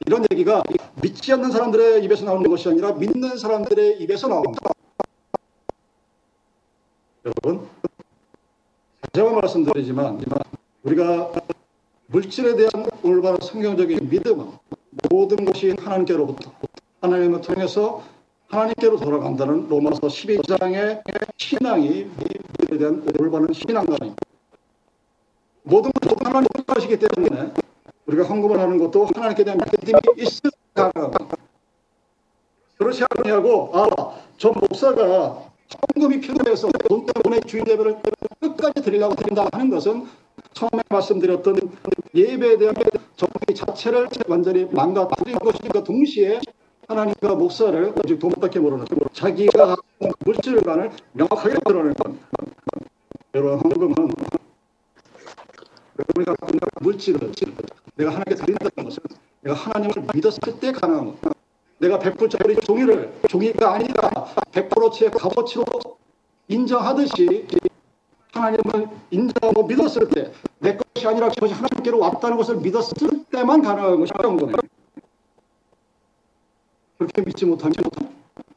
이런 0.06 0.24
얘기가 0.30 0.62
믿지 1.00 1.32
않는 1.32 1.50
사람들의 1.50 2.04
입에서 2.04 2.24
나오는 2.24 2.48
것이 2.48 2.68
아니라 2.68 2.92
믿는 2.92 3.36
사람들의 3.36 4.00
입에서 4.02 4.28
나옵니다. 4.28 4.70
여러분, 7.24 7.68
제가 9.12 9.30
말씀드리지만 9.30 10.24
우리가 10.82 11.32
물질에 12.08 12.56
대한 12.56 12.90
올바른 13.02 13.38
성경적인 13.40 14.08
믿음은 14.10 14.46
모든 15.10 15.44
것이 15.44 15.74
하나님께로부터 15.78 16.52
하나님을 17.00 17.40
통해서 17.40 18.02
하나님께로 18.48 18.98
돌아간다는 18.98 19.68
로마서 19.68 20.00
12장의 20.08 21.02
신앙이 21.38 22.10
믿음에 22.60 22.78
대한 22.78 23.06
올바른 23.18 23.52
신앙관입니다. 23.52 24.16
모든 25.62 25.90
것도 25.92 26.16
하나님 26.24 26.48
뜻하시기 26.48 26.98
때문에 26.98 27.52
우리가 28.06 28.24
헌금을 28.24 28.58
하는 28.58 28.78
것도 28.78 29.08
하나님께 29.14 29.44
대한 29.44 29.58
믿음이 29.58 29.98
있을 30.18 30.50
가능합니다. 30.74 31.36
그렇지 32.78 33.04
않냐고 33.10 33.70
아저 33.72 34.50
목사가 34.50 35.44
헌금이 35.96 36.20
필요해서 36.20 36.68
돈 36.88 37.06
때문에 37.06 37.40
주일 37.46 37.64
예배를 37.68 37.96
끝까지 38.40 38.82
드리려고 38.82 39.14
드린다 39.14 39.48
하는 39.52 39.70
것은 39.70 40.06
처음에 40.52 40.82
말씀드렸던 40.88 41.56
예배에 42.14 42.58
대한 42.58 42.74
정의 43.16 43.54
자체를 43.54 44.08
완전히 44.28 44.64
망가뜨린 44.66 45.38
것이니까 45.38 45.84
동시에 45.84 46.40
하나님과 46.88 47.36
목사를 47.36 47.94
아직 47.96 48.18
도움밖에 48.18 48.58
모르는 48.58 48.84
자기가 49.12 49.76
물질관을 50.24 50.90
명확하게 51.12 51.54
드러내는 51.64 51.94
겁니다. 51.94 52.26
헌금은 53.34 53.94
갖고 56.06 56.46
있는 56.48 56.60
물질을 56.80 57.32
내가 57.96 58.10
하나님께 58.10 58.34
드린다는 58.34 58.84
것은 58.84 59.02
내가 59.40 59.56
하나님을 59.56 60.06
믿었을 60.14 60.60
때 60.60 60.72
가능한 60.72 61.04
겁니다. 61.06 61.30
내가 61.78 61.98
100%짜리 61.98 62.56
종이를 62.56 63.12
종이가 63.28 63.74
아니라 63.74 64.10
100%치의 64.52 65.10
값어치로 65.10 65.64
인정하듯이 66.48 67.46
하나님을 68.32 68.88
인정하고 69.10 69.66
믿었을 69.66 70.08
때 70.08 70.32
내 70.62 70.76
것이 70.76 71.06
아니라 71.08 71.28
그것이 71.28 71.52
하나님께로 71.54 71.98
왔다는 71.98 72.36
것을 72.36 72.56
믿었을 72.58 73.24
때만 73.32 73.62
가능한 73.62 73.98
것이 73.98 74.12
어려운 74.16 74.36
거예요. 74.36 74.54
그렇게 76.98 77.22
믿지 77.22 77.44
못하면 77.44 77.74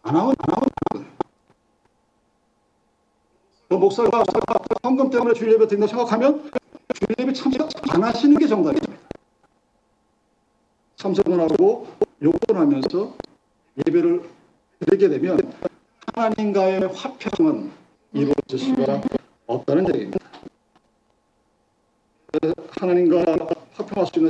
안 0.03 0.15
하면 0.15 0.35
안 0.37 0.55
하면 0.55 0.69
거예요. 0.93 1.05
그 3.67 3.73
목사가 3.73 4.23
헌금 4.83 5.09
때문에 5.09 5.33
주일 5.33 5.53
예배 5.53 5.67
드린다 5.67 5.87
생각하면 5.87 6.51
예배 7.19 7.33
참석 7.33 7.69
안 7.89 8.03
하시는 8.03 8.37
게 8.37 8.47
정답입니다. 8.47 8.93
참석을 10.97 11.39
하고 11.39 11.87
욕을 12.21 12.39
하면서 12.55 13.13
예배를 13.85 14.23
드리게 14.79 15.09
되면 15.09 15.53
하나님과의 16.13 16.81
화평은 16.93 17.71
이루어질 18.13 18.59
수가 18.59 19.01
없다는 19.47 19.87
얘기입니다. 19.89 20.25
하나님과 22.71 23.23
화평할 23.73 24.07
수 24.07 24.19
있는 24.19 24.29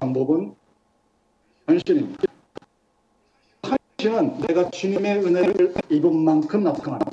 방법은 0.00 0.54
헌신입니다. 1.68 2.24
헌신은 3.66 4.40
내가 4.46 4.70
주님의 4.70 5.24
은혜를 5.24 5.74
입은 5.90 6.16
만큼 6.16 6.62
나타납니다. 6.62 7.10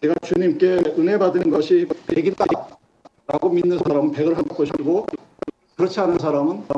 내가 0.00 0.14
주님께 0.22 0.94
은혜 0.98 1.18
받은 1.18 1.50
것이 1.50 1.86
백이다 2.06 2.44
라고 3.34 3.48
믿는 3.48 3.78
사람은 3.78 4.12
백을 4.12 4.36
할 4.36 4.44
것이고 4.44 5.06
그렇지 5.74 5.98
않은 5.98 6.18
사람은 6.20 6.68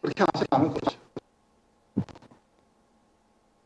그렇게 0.00 0.24
하지 0.32 0.44
않을 0.50 0.70
것이죠. 0.70 1.00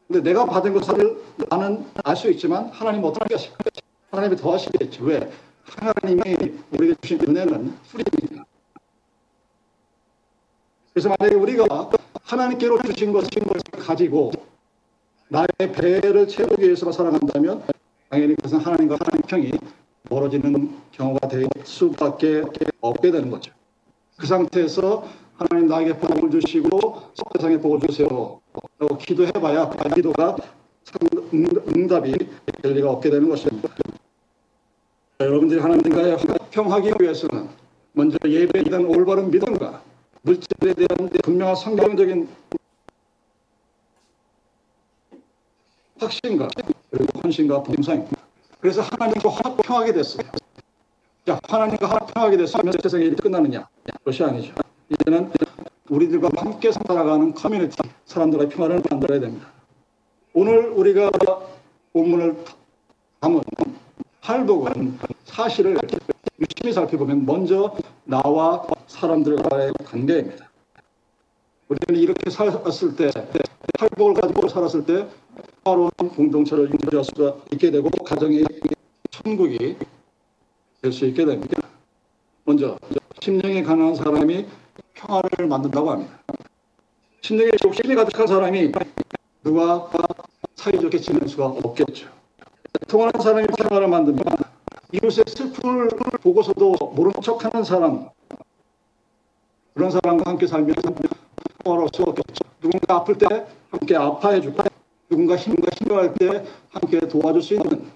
근데 0.06 0.20
내가 0.20 0.44
받은 0.44 0.75
것을 0.75 1.23
나는 1.49 1.87
알 2.04 2.14
수 2.14 2.30
있지만 2.32 2.66
하나님 2.66 3.02
어떻게 3.04 3.32
하실까? 3.32 3.56
하나님이 4.11 4.37
더 4.37 4.52
하시겠죠. 4.52 5.02
왜? 5.04 5.32
하나님이 5.64 6.59
우리에게 6.73 6.94
주신 7.00 7.20
은혜는 7.23 7.75
풀입니다. 7.88 8.44
그래서 10.92 11.09
만약에 11.09 11.37
우리가 11.37 11.90
하나님께로 12.23 12.82
주신 12.82 13.14
것을 13.14 13.30
가지고 13.78 14.30
나의 15.28 15.47
배를 15.56 16.28
채우기 16.28 16.62
위해서 16.62 16.92
살아간다면 16.92 17.62
당연히 18.11 18.35
그것은 18.35 18.59
하나님과 18.59 18.99
하나님 19.00 19.23
평이 19.23 19.80
멀어지는 20.11 20.76
경우가 20.93 21.29
될 21.29 21.49
수밖에 21.64 22.43
없게 22.81 23.11
되는 23.12 23.31
거죠. 23.31 23.52
그 24.17 24.26
상태에서 24.26 25.09
하나님 25.37 25.69
나에게 25.69 25.97
복을 25.97 26.31
주시고 26.31 27.02
세상에 27.33 27.57
복을 27.59 27.88
주세요. 27.88 28.40
라고 28.79 28.99
기도해봐야 28.99 29.71
그 29.71 29.95
기도가 29.95 30.37
응답이 31.43 32.12
될 32.62 32.75
리가 32.75 32.90
없게 32.90 33.09
되는 33.09 33.29
것입니다. 33.29 33.69
자, 35.19 35.25
여러분들이 35.25 35.61
하나님과의 35.61 36.17
화평하기 36.17 36.93
위해서는 37.00 37.49
먼저 37.93 38.19
예배에 38.26 38.64
대한 38.64 38.85
올바른 38.85 39.31
믿음과 39.31 39.83
물질에 40.23 40.75
대한 40.75 41.09
분명한 41.23 41.55
성경적인 41.55 42.29
확신과 45.99 46.49
그리고 46.90 47.21
헌신과 47.23 47.62
봉사입니다. 47.62 48.30
그래서 48.61 48.83
하나님과 48.83 49.31
화평하게 49.31 49.93
됐어요. 49.95 50.29
자, 51.26 51.40
하나님과 51.49 51.88
화평하게 51.88 52.37
됐으면 52.37 52.75
세상이 52.83 53.05
이렇게 53.07 53.23
끝나느냐? 53.23 53.67
그것이 53.99 54.23
아니죠. 54.23 54.52
이제는 54.90 55.33
우리들과 55.88 56.31
함께 56.37 56.71
살아가는 56.71 57.35
커뮤니티, 57.35 57.76
사람들의 58.05 58.49
평화를 58.50 58.83
만들어야 58.90 59.21
됩니다. 59.21 59.49
오늘 60.35 60.69
우리가 60.69 61.11
본문을 61.93 62.45
담은 63.21 63.40
팔복은 64.21 64.99
사실을 65.25 65.76
유심히 66.38 66.73
살펴보면 66.73 67.26
먼저 67.26 67.76
나와 68.05 68.67
사람들과의 68.87 69.73
관계입니다. 69.85 70.49
우리는 71.69 72.02
이렇게 72.02 72.31
살았을 72.31 72.97
때, 72.97 73.11
팔복을 73.79 74.14
가지고 74.14 74.49
살았을 74.49 74.85
때평 74.85 75.11
화로운 75.64 75.90
공동체를 76.17 76.71
유지할 76.73 77.05
수가 77.05 77.37
있게 77.52 77.71
되고 77.71 77.90
가정이 78.05 78.45
천국이 79.11 79.76
될 80.83 80.93
수 80.93 81.05
있게 81.07 81.25
됩니다. 81.26 81.61
먼저 82.45 82.79
심령이 83.21 83.62
가난한 83.62 83.95
사람이 83.95 84.47
평화를 84.95 85.47
만든다고 85.47 85.90
합니다. 85.90 86.19
심령에 87.21 87.50
욕심이 87.64 87.95
가득한 87.95 88.26
사람이 88.26 88.73
누가 89.45 89.90
사이좋게 90.57 90.99
지낼 90.99 91.29
수가 91.29 91.47
없겠죠. 91.47 92.09
통하는 92.88 93.21
사람이 93.21 93.47
평화를 93.59 93.88
만듭니다. 93.88 94.37
이웃의 94.93 95.25
슬픔을 95.29 95.88
보고서도 96.23 96.75
모른 96.97 97.12
척하는 97.23 97.62
사람 97.62 98.09
그런 99.75 99.90
사람과 99.90 100.31
함께 100.31 100.47
살면 100.47 100.75
평화로울 101.62 101.88
수 101.95 102.02
없겠죠. 102.02 102.45
누군가 102.61 102.97
아플 102.97 103.17
때 103.19 103.47
함께 103.71 103.97
아파해주고 103.97 104.70
누군가 105.11 105.35
힘과 105.37 105.69
힘들어할 105.75 106.14
때 106.14 106.45
함께 106.71 107.00
도와줄 107.00 107.43
수 107.43 107.55
있는 107.55 107.90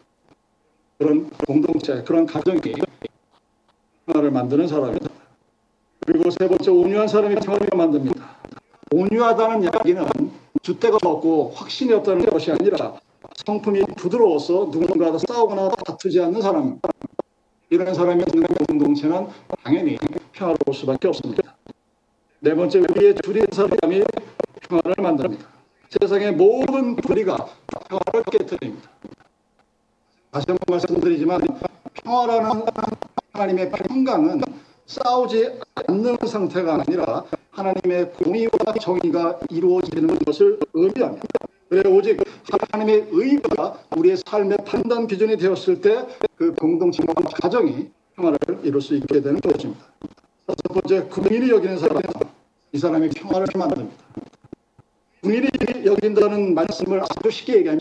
그런 0.98 1.30
공동체, 1.46 2.02
그런 2.02 2.26
가정이 2.26 2.60
평화를 4.06 4.32
만드는 4.32 4.66
사람입니다. 4.66 5.08
그리고 6.04 6.28
세 6.30 6.48
번째 6.48 6.70
온유한 6.70 7.06
사람이 7.06 7.36
평화를 7.36 7.68
만듭니다. 7.72 8.36
온유하다는 8.92 9.62
이야기는 9.62 10.06
주대가 10.60 10.98
없고 11.02 11.52
확신이 11.54 11.92
없다는 11.92 12.26
것이 12.26 12.50
아니라 12.50 12.98
성품이 13.46 13.82
부드러워서 13.96 14.68
누군가와 14.72 15.16
싸우거나 15.18 15.68
다투지 15.86 16.20
않는 16.20 16.42
사람 16.42 16.80
이런 17.70 17.94
사람이 17.94 18.24
있는 18.34 18.46
공동체는 18.68 19.28
당연히 19.62 19.96
평화로울 20.32 20.74
수밖에 20.74 21.08
없습니다. 21.08 21.56
네 22.40 22.54
번째 22.54 22.80
우리의 22.80 23.14
줄인 23.22 23.46
사람이 23.52 24.02
평화를 24.68 24.94
만듭니다. 24.98 25.53
세상의 26.00 26.32
모든 26.32 26.96
불의가 26.96 27.36
평화를 27.88 28.22
깨뜨립니다. 28.30 28.90
다시 30.30 30.46
한번 30.48 30.64
말씀드리지만 30.68 31.40
평화라는 31.94 32.62
하나님의 33.32 33.70
평강은 33.70 34.40
싸우지 34.86 35.60
않는 35.88 36.16
상태가 36.26 36.82
아니라 36.86 37.24
하나님의 37.50 38.12
공의와 38.12 38.50
정의가 38.80 39.40
이루어지는 39.50 40.18
것을 40.18 40.58
의미합니다. 40.72 41.26
그래 41.68 41.88
오직 41.88 42.20
하나님의 42.70 43.08
의가 43.10 43.78
우리의 43.96 44.18
삶의 44.26 44.58
판단 44.64 45.06
기준이 45.06 45.36
되었을 45.36 45.80
때 45.80 46.06
그 46.36 46.52
공동체와 46.54 47.14
가정이 47.40 47.90
평화를 48.16 48.38
이룰 48.64 48.80
수 48.80 48.94
있게 48.96 49.20
되는 49.20 49.40
것입니다. 49.40 49.84
다섯 50.46 50.62
번째, 50.68 51.08
국민이 51.08 51.48
여기는 51.48 51.78
사람, 51.78 52.00
이 52.72 52.78
사람이 52.78 53.08
평화를 53.10 53.46
만듭니다. 53.56 54.04
국민이 55.24 55.48
여긴다는 55.86 56.54
말씀을 56.54 57.00
아주 57.00 57.30
쉽게 57.30 57.56
얘기하면 57.56 57.80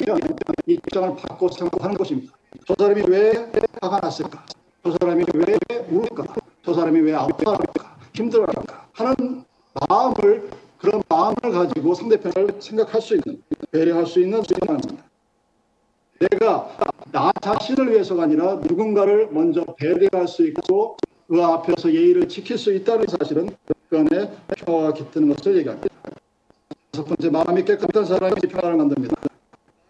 이 0.65 0.73
입장을 0.75 1.13
바꿔 1.17 1.49
생각하는 1.49 1.97
것입니다. 1.97 2.33
저 2.65 2.73
사람이 2.79 3.03
왜 3.09 3.33
화가 3.81 3.99
났을까? 3.99 4.45
저 4.81 4.95
사람이 4.97 5.25
왜 5.33 5.57
울까? 5.91 6.23
저 6.63 6.73
사람이 6.73 7.01
왜 7.01 7.13
아파할까? 7.13 7.97
힘들어할까? 8.13 8.87
하는 8.93 9.43
마음을 9.89 10.49
그런 10.77 11.03
마음을 11.09 11.35
가지고 11.51 11.93
상대편을 11.93 12.61
생각할 12.61 13.01
수 13.01 13.15
있는 13.15 13.43
배려할 13.71 14.05
수 14.05 14.21
있는 14.21 14.41
사람입니다. 14.41 15.03
내가 16.19 16.77
나 17.11 17.33
자신을 17.41 17.91
위해서가 17.91 18.23
아니라 18.23 18.55
누군가를 18.55 19.27
먼저 19.31 19.65
배려할 19.77 20.29
수 20.29 20.47
있고 20.47 20.95
그 21.27 21.43
앞에서 21.43 21.93
예의를 21.93 22.29
지킬 22.29 22.57
수 22.57 22.73
있다는 22.73 23.05
사실은 23.07 23.49
그 23.89 23.97
안에 23.97 24.31
평화가 24.47 24.93
깃드는 24.93 25.35
것을 25.35 25.57
얘기합니다. 25.57 25.92
다섯 27.03 27.05
번째 27.05 27.29
마음이 27.29 27.65
깨끗한 27.65 28.05
사람이 28.05 28.35
평화를 28.35 28.77
만듭니다. 28.77 29.15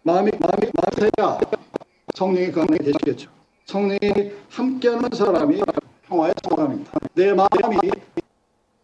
마음이 0.02 0.30
마음이 0.40 0.72
마음이야 0.74 1.38
성령이 2.14 2.50
그 2.50 2.60
안에 2.60 2.78
계시겠죠. 2.78 3.30
성령이 3.66 4.32
함께하는 4.50 5.08
사람이 5.12 5.62
평화의 6.02 6.34
사람입니다. 6.42 6.92
내 7.14 7.32
마음이 7.32 7.78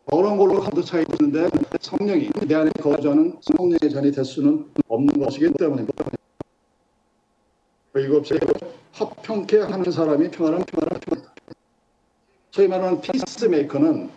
어려운 0.06 0.38
걸로 0.38 0.60
가득 0.60 0.82
차 0.84 1.00
있는데 1.00 1.48
성령이 1.80 2.30
내 2.46 2.54
안에 2.54 2.70
거주하는 2.80 3.36
성령의 3.40 3.90
잔이 3.92 4.12
될 4.12 4.24
수는 4.24 4.66
없는 4.86 5.20
것이기 5.20 5.52
때문입니다. 5.58 6.04
일곱째 7.96 8.38
화평케 8.92 9.58
하는 9.58 9.90
사람이 9.90 10.30
평화는 10.30 10.64
평화는 10.64 11.00
평화다. 11.00 11.34
소위 12.52 12.68
말하는 12.68 13.00
피스메이커는 13.00 14.10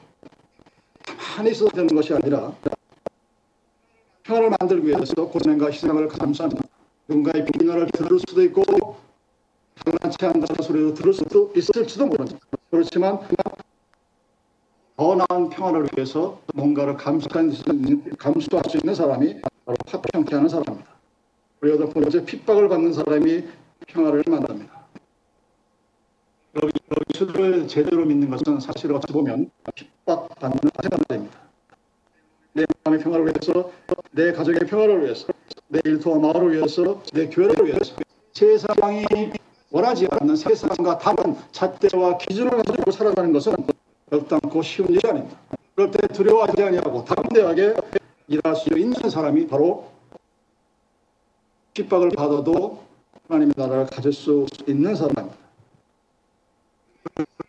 가만히 1.04 1.52
있어도 1.52 1.72
되는 1.72 1.88
것이 1.88 2.14
아니라 2.14 2.54
평화를 4.24 4.52
만들기 4.60 4.88
위해서 4.88 5.28
고생과 5.28 5.68
희생을 5.68 6.08
감수합니다. 6.08 6.64
누군가의 7.08 7.46
비난을 7.46 7.88
들을 7.92 8.20
수도 8.20 8.42
있고 8.44 8.64
장난치 9.86 10.26
않는 10.26 10.46
소리를 10.62 10.94
들을 10.94 11.14
수도 11.14 11.52
있을지도 11.56 12.06
모릅니다. 12.06 12.40
그렇지만 12.72 13.20
더 14.96 15.16
나은 15.16 15.50
평화를 15.50 15.88
위해서 15.96 16.40
뭔가를 16.54 16.96
감수할 16.96 17.52
수 17.52 17.64
있는, 18.78 18.96
사람이 18.96 19.42
바로 19.66 19.76
화평케 19.88 20.36
하는 20.36 20.48
사람입니다. 20.48 20.90
그리고 21.60 21.76
여덟 21.76 21.94
번째 21.94 22.24
핍박을 22.24 22.70
받는 22.70 22.94
사람이 22.94 23.44
평화를 23.88 24.24
만듭니다. 24.28 24.84
예수를 27.14 27.68
제대로 27.68 28.06
믿는 28.06 28.30
것은 28.30 28.60
사실 28.60 28.94
어찌 28.94 29.12
보면 29.12 29.50
핍박받는 29.74 30.60
생각입니다. 30.82 31.40
내 32.54 32.66
마음의 32.84 33.04
평화를 33.04 33.26
위해서, 33.26 33.72
내 34.16 34.32
가정의 34.32 34.60
평화를 34.62 35.04
위해서, 35.04 35.28
내 35.68 35.80
일터와 35.84 36.20
마을을 36.20 36.56
위해서, 36.56 37.02
내 37.14 37.28
교회를 37.28 37.66
위해서 37.66 37.96
세상이 38.32 39.06
원하지 39.72 40.08
않는 40.12 40.36
세상과 40.36 41.00
다른 41.00 41.36
잣대와 41.52 42.20
기준을 42.20 42.52
가지고 42.52 42.92
살아가는 42.92 43.34
것은 43.34 43.56
결단코 44.12 44.62
쉬운 44.62 44.90
일이 44.90 45.00
아닙니다. 45.10 45.36
그럴 45.74 45.90
때 45.90 46.08
두려워하지 46.08 46.62
아니하고 46.62 47.04
담대하게 47.06 47.74
일할 48.28 48.56
수 48.56 48.70
있는 48.78 49.10
사람이 49.10 49.48
바로 49.48 49.90
핍박을 51.74 52.10
받아도 52.10 52.84
하나님의 53.28 53.56
나라를 53.58 53.88
가질 53.88 54.14
수 54.14 54.46
있는 54.68 54.96
사람입니다. 54.96 55.36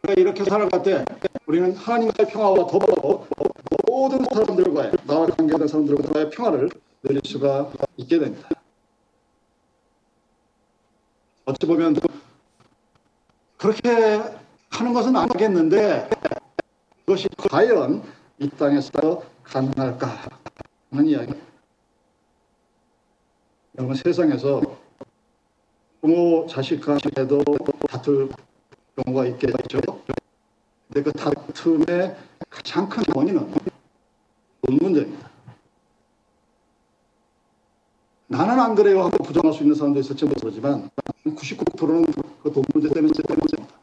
우리가 0.03 0.21
이렇게 0.21 0.45
살아갈 0.45 0.83
때 0.83 1.05
우리는 1.45 1.75
하나님과의 1.75 2.31
평화와 2.31 2.67
더불어 2.67 3.27
모든 3.95 4.25
사람들과의 4.25 4.91
나와 5.07 5.25
관계된 5.27 5.69
사람들과의 5.69 6.31
평화를 6.31 6.69
누릴 7.05 7.21
수가 7.25 7.71
있게 7.97 8.19
됩니다. 8.19 8.49
어찌 11.45 11.65
보면 11.65 11.95
그렇게 13.57 14.21
하는 14.71 14.93
것은 14.93 15.15
아니겠는데 15.15 16.11
그것이 17.07 17.29
과연 17.39 18.03
이 18.41 18.49
땅에서 18.51 19.23
가능할까 19.45 20.29
하는 20.91 21.07
이야기. 21.07 21.33
여러분 23.79 23.95
세상에서 23.95 24.61
부모 26.01 26.49
자식 26.49 26.81
간에도 26.81 27.45
다툴 27.89 28.29
경우가 28.97 29.27
있겠죠. 29.27 29.81
근데 30.89 31.03
그 31.05 31.13
다툼의 31.13 32.17
가장 32.51 32.89
큰 32.89 33.05
원인은 33.15 33.55
돈 34.67 34.79
문제입니다. 34.81 35.31
안 38.75 38.77
그래요 38.77 39.05
하고 39.05 39.23
부정할 39.23 39.53
수 39.53 39.63
있는 39.63 39.77
사람도 39.77 40.01
있을지 40.01 40.25
모르지만 40.25 40.91
99%는 41.25 42.05
그 42.43 42.51
돈 42.51 42.65
문제 42.75 42.93
때문에 42.93 43.13
때문입니다. 43.13 43.79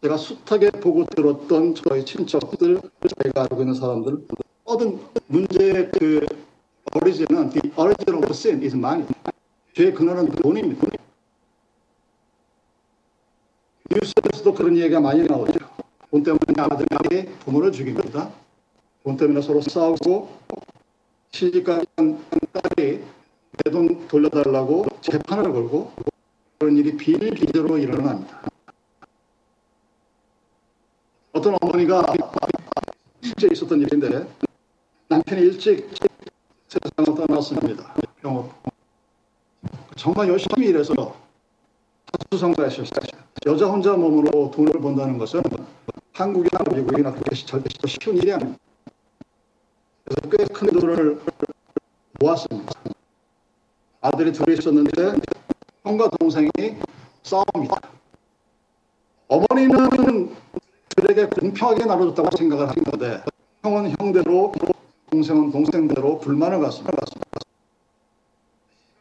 제가 0.00 0.16
숱하게 0.16 0.70
보고 0.70 1.04
들었던 1.06 1.74
저희 1.74 2.04
친척들, 2.04 2.80
저희가 3.20 3.42
알고 3.42 3.62
있는 3.62 3.74
사람들, 3.74 4.28
모든 4.64 5.00
문제의 5.26 5.90
그 5.90 6.24
오리진은 6.94 7.50
the 7.50 7.72
origin 7.76 8.22
of 8.22 8.30
sin 8.30 8.62
is 8.62 8.76
money. 8.76 9.04
죄의 9.74 9.92
근원은 9.92 10.26
돈입니다. 10.30 10.86
뉴스에서도 13.90 14.54
그런 14.54 14.76
얘기가 14.76 15.00
많이 15.00 15.24
나오죠. 15.24 15.58
돈 16.12 16.22
때문에 16.22 16.38
아들이 16.58 17.26
부모를 17.40 17.72
죽입니다. 17.72 18.30
돈 19.02 19.16
때문에 19.16 19.42
서로 19.42 19.60
싸우고 19.60 20.28
시집간 21.32 21.84
딸이 22.52 23.17
내 23.64 23.70
돈 23.70 24.06
돌려달라고 24.08 24.86
재판을 25.00 25.52
걸고 25.52 25.92
그런 26.58 26.76
일이 26.76 26.96
비일비재로 26.96 27.78
일어납니다. 27.78 28.42
어떤 31.32 31.56
어머니가 31.60 32.04
실제 33.22 33.48
있었던 33.52 33.80
일인데 33.80 34.28
남편이 35.08 35.40
일찍 35.42 35.90
세상을 36.68 37.26
떠났습니다. 37.26 37.94
병업. 38.20 38.52
정말 39.96 40.28
열심히 40.28 40.68
일해서 40.68 40.92
다수성가하셨어요. 42.30 43.28
여자 43.46 43.66
혼자 43.66 43.94
몸으로 43.94 44.50
돈을 44.50 44.80
번다는 44.80 45.18
것은 45.18 45.42
한국이나 46.12 46.58
미국이나 46.74 47.12
그렇게 47.12 47.34
절대 47.36 47.68
쉬운 47.86 48.16
일이 48.16 48.32
아닙니다. 48.32 48.58
그래서 50.04 50.36
꽤 50.36 50.52
큰 50.52 50.68
돈을 50.68 51.20
모았습니다. 52.20 52.72
아들이 54.00 54.32
둘이 54.32 54.56
있었는데 54.56 55.14
형과 55.82 56.08
동생이 56.10 56.50
싸웁니다. 57.22 57.76
어머니는 59.28 60.34
그들에게 60.94 61.26
공평하게 61.26 61.84
나눠줬다고 61.84 62.36
생각을 62.36 62.68
하는데 62.68 63.22
형은 63.62 63.94
형대로 63.98 64.52
동생은 65.10 65.50
동생대로 65.50 66.18
불만을 66.20 66.60
갖습니다. 66.60 66.98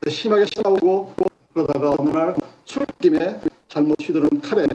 심하게 0.09 0.45
싸우고 0.45 1.13
그러다가 1.53 1.95
어느 1.97 2.09
날 2.09 2.35
술김에 2.65 3.41
잘못 3.67 3.97
휘두른 4.01 4.41
칼에 4.41 4.65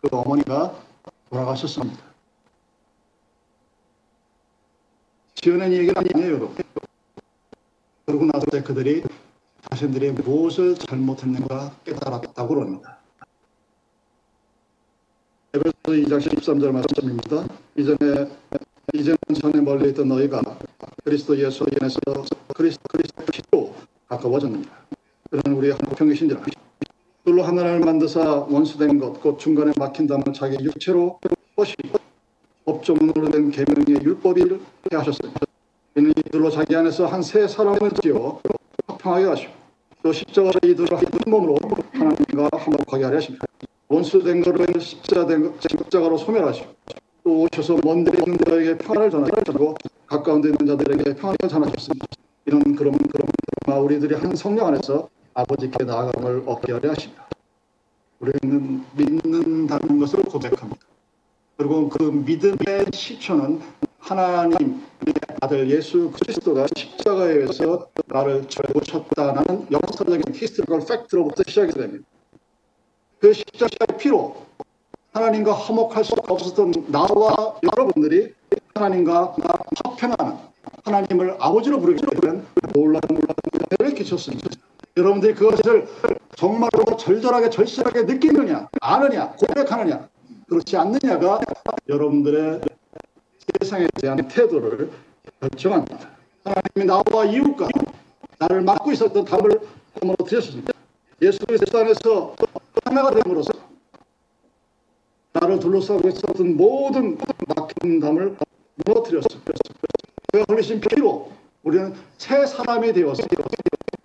그 0.00 0.08
어머니가 0.10 0.74
돌아가셨습니다. 1.30 2.02
지어낸 5.34 5.72
얘기가 5.72 6.00
아니에요. 6.00 6.54
그러고 8.06 8.24
나서 8.26 8.46
그들이 8.62 9.02
자신들이 9.74 10.12
무엇을 10.12 10.76
잘못했는가 10.76 11.74
깨달았다고 11.84 12.54
그럽니다. 12.54 12.98
에베소 15.52 15.72
2장 16.06 16.20
13절 16.20 16.70
말씀입니다. 16.70 17.44
이전에 17.76 18.30
이제는 18.92 19.18
전에 19.40 19.60
멀리 19.60 19.90
있던 19.90 20.06
너희가 20.06 20.40
그리스도 21.02 21.36
예수 21.38 21.64
안에서 21.80 21.98
그리스도 22.54 22.82
그리스도 22.88 23.24
피로 23.32 23.74
가까워졌느니라. 24.06 24.70
그는 25.30 25.56
우리 25.56 25.70
한국평이신지라. 25.70 26.40
둘로 27.24 27.42
하나를 27.42 27.80
만드사 27.80 28.46
원수된 28.48 29.00
것, 29.00 29.20
곧 29.20 29.38
중간에 29.38 29.72
막힌 29.76 30.06
담을 30.06 30.22
자기 30.32 30.62
육체로 30.62 31.18
것이 31.56 31.74
법조문으로 32.64 33.30
된 33.30 33.50
계명의 33.50 34.04
율법을 34.04 34.60
하셨으니 34.92 35.32
이는 35.96 36.12
이들로 36.16 36.50
자기 36.50 36.76
안에서 36.76 37.06
한 37.06 37.22
세 37.22 37.48
사람을 37.48 37.90
지어 38.02 38.40
평하게 38.98 39.24
하시고 39.24 39.63
또 40.04 40.12
십자가 40.12 40.50
이들을 40.62 40.98
한 40.98 41.02
몸으로 41.26 41.56
하나님과 41.92 42.50
화목하게 42.52 43.04
하려 43.04 43.16
하십니다. 43.16 43.46
원수된 43.88 44.42
것을 44.42 44.78
십자된, 44.78 45.54
십자가 45.58 46.08
로 46.08 46.18
소멸하시고 46.18 46.74
또 47.24 47.40
오셔서 47.44 47.78
먼데 47.82 48.12
있는 48.18 48.36
자에게 48.46 48.76
평안을 48.76 49.10
전하시고 49.10 49.74
가까운 50.06 50.42
데 50.42 50.50
있는 50.50 50.76
자들에게 50.76 51.14
평안을 51.14 51.38
전하셨습니다. 51.48 52.06
이런 52.44 52.76
그러면 52.76 52.98
그러면 53.10 53.82
우리들이 53.82 54.14
한 54.16 54.36
성령 54.36 54.66
안에서 54.66 55.08
아버지께 55.32 55.84
나아감을 55.84 56.42
얻게 56.44 56.74
하려 56.74 56.90
하십니다. 56.90 57.26
우리는 58.20 58.84
믿는다는 58.94 59.98
것을 60.00 60.22
고백합니다. 60.24 60.84
그리고 61.56 61.88
그 61.88 62.02
믿음의 62.02 62.88
시초는 62.92 63.58
하나님의 64.04 64.80
아들 65.40 65.70
예수 65.70 66.10
그리스도가 66.10 66.66
십자가에서 66.76 67.88
나를 68.06 68.46
죽으셨다는 68.48 69.68
역사적인 69.72 70.22
historical 70.34 70.80
fact로부터 70.86 71.42
시작이 71.46 71.72
됩니다. 71.72 72.04
그 73.18 73.32
십자가의 73.32 73.98
피로 73.98 74.36
하나님과 75.12 75.54
화목할 75.54 76.04
수 76.04 76.14
없었던 76.28 76.72
나와 76.88 77.56
여러분들이 77.62 78.34
하나님과 78.74 79.36
화평하는 79.84 80.36
하나님을 80.84 81.36
아버지로 81.38 81.80
부르게 81.80 82.04
되는 82.20 82.44
놀라운 82.74 83.00
은혜를 83.10 83.94
끼쳤습니다. 83.94 84.50
여러분들이 84.98 85.34
그것을 85.34 85.88
정말로 86.36 86.96
절절하게 86.98 87.48
절실하게 87.48 88.02
느끼느냐 88.02 88.68
아느냐 88.80 89.32
고백하느냐 89.32 90.08
그렇지 90.48 90.76
않느냐가 90.76 91.40
여러분들의 91.88 92.60
세상에 93.60 93.86
대한 94.00 94.16
태도를 94.28 94.90
결정합니다. 95.40 96.10
하나님이 96.44 96.84
나와 96.86 97.24
이웃과 97.24 97.68
나를 98.38 98.62
맡고 98.62 98.92
있었던 98.92 99.24
답을 99.24 99.60
한번 100.00 100.16
드렸습니다. 100.26 100.72
예수 101.22 101.38
그리스도 101.46 101.78
안에서 101.78 102.34
하나가 102.84 103.10
됨으로써 103.10 103.52
나를 105.32 105.58
둘러싸고 105.58 106.08
있었던 106.08 106.56
모든 106.56 107.18
막힌 107.56 108.00
담을 108.00 108.36
무너뜨렸습니다. 108.84 109.52
그가 110.32 110.44
흘리신 110.48 110.80
피로 110.80 111.32
우리는 111.62 111.94
새 112.18 112.44
사람이 112.46 112.92
되었습니다. 112.92 113.44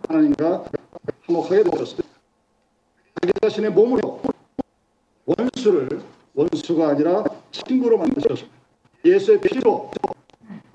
하나님과 0.08 0.64
화목하게 1.26 1.64
되었습니다. 1.64 2.08
자기 3.20 3.32
자신의 3.42 3.72
몸으로 3.72 4.22
원수를 5.26 6.02
원수가 6.34 6.88
아니라 6.88 7.24
친구로 7.52 7.98
만드셨습니다. 7.98 8.59
예수의 9.04 9.40
피로 9.40 9.90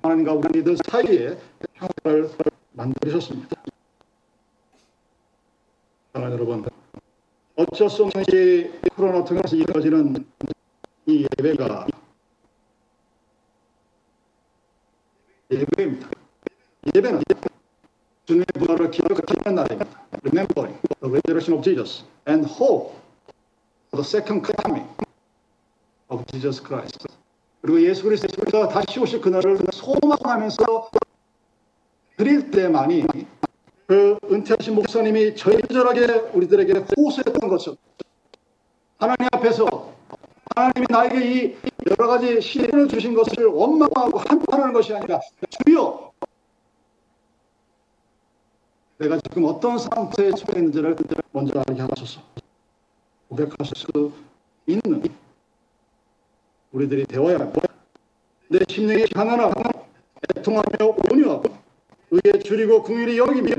하나님과 0.01 0.33
우리들 0.33 0.77
사이에 0.85 1.37
평화를 1.73 2.29
만드셨습니다. 2.71 3.63
사랑하는 6.13 6.37
여러분, 6.37 6.65
어쩔 7.55 7.89
수 7.89 8.03
없는 8.03 8.23
이 8.31 8.69
코로나 8.95 9.23
통해서 9.23 9.55
이루어지는 9.55 10.25
이 11.05 11.27
예배가 11.37 11.87
예배입니다. 15.51 16.09
예배는 16.95 17.21
주님의 18.25 18.45
부활을 18.55 18.91
기억하는 18.91 19.55
날입니다. 19.55 20.07
Remembering 20.23 20.79
the 21.01 21.11
resurrection 21.11 21.57
of 21.57 21.63
Jesus 21.63 22.03
and 22.27 22.47
hope 22.47 22.95
for 23.89 24.01
the 24.01 24.03
second 24.03 24.41
coming 24.41 24.87
of 26.09 26.25
Jesus 26.31 26.59
Christ. 26.59 27.24
그리고 27.65 27.81
예수 27.81 28.03
그리스도가 28.03 28.67
다시 28.67 28.99
오실 28.99 29.21
그날을 29.21 29.57
소망하면서 29.73 30.91
드릴 32.15 32.51
때만이 32.51 33.07
그 33.87 34.19
은퇴하신 34.31 34.75
목사님이 34.75 35.35
절절하게 35.35 36.29
우리들에게 36.33 36.85
호소했던 36.95 37.49
것은 37.49 37.75
하나님 38.99 39.27
앞에서 39.31 39.93
하나님이 40.55 40.85
나에게 40.91 41.25
이 41.25 41.55
여러 41.89 42.07
가지 42.07 42.39
시련을 42.39 42.87
주신 42.87 43.15
것을 43.15 43.47
원망하고 43.47 44.19
한탄하는 44.19 44.71
것이 44.71 44.93
아니라 44.93 45.19
주여! 45.49 46.11
내가 48.99 49.19
지금 49.27 49.45
어떤 49.45 49.79
상태에 49.79 50.29
처해 50.33 50.59
있는지를 50.59 50.95
먼저 51.31 51.63
알게 51.67 51.81
하소서. 51.81 52.21
고백하실 53.29 53.73
수 53.75 54.11
있는 54.67 55.01
우리들이 56.75 57.05
되어야 57.05 57.39
합니다. 57.39 57.61
내 58.49 58.59
심령이 58.69 59.05
가난하고 59.05 59.63
애통하며 60.37 60.63
온유하고 61.09 61.43
의에 62.11 62.39
줄이고 62.39 62.83
궁일이 62.83 63.17
여기며 63.17 63.55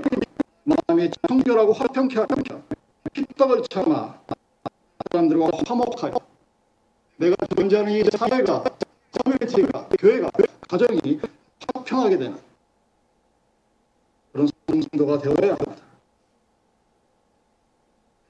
마음이 0.64 1.10
청결하고 1.26 1.72
화평케 1.72 2.14
하며 2.16 2.62
핍박을 3.14 3.62
참아 3.70 4.20
사람들과 5.10 5.48
화목하여 5.66 6.12
내가 7.16 7.36
존재하는 7.56 7.92
이 7.92 8.04
사회가 8.04 8.64
커뮤니티가 9.24 9.88
교회가 9.98 10.30
가정이 10.68 11.18
화평하게 11.74 12.18
되는 12.18 12.38
그런 14.32 14.48
성도가 14.68 15.18
되어야 15.22 15.54
합니다. 15.54 15.82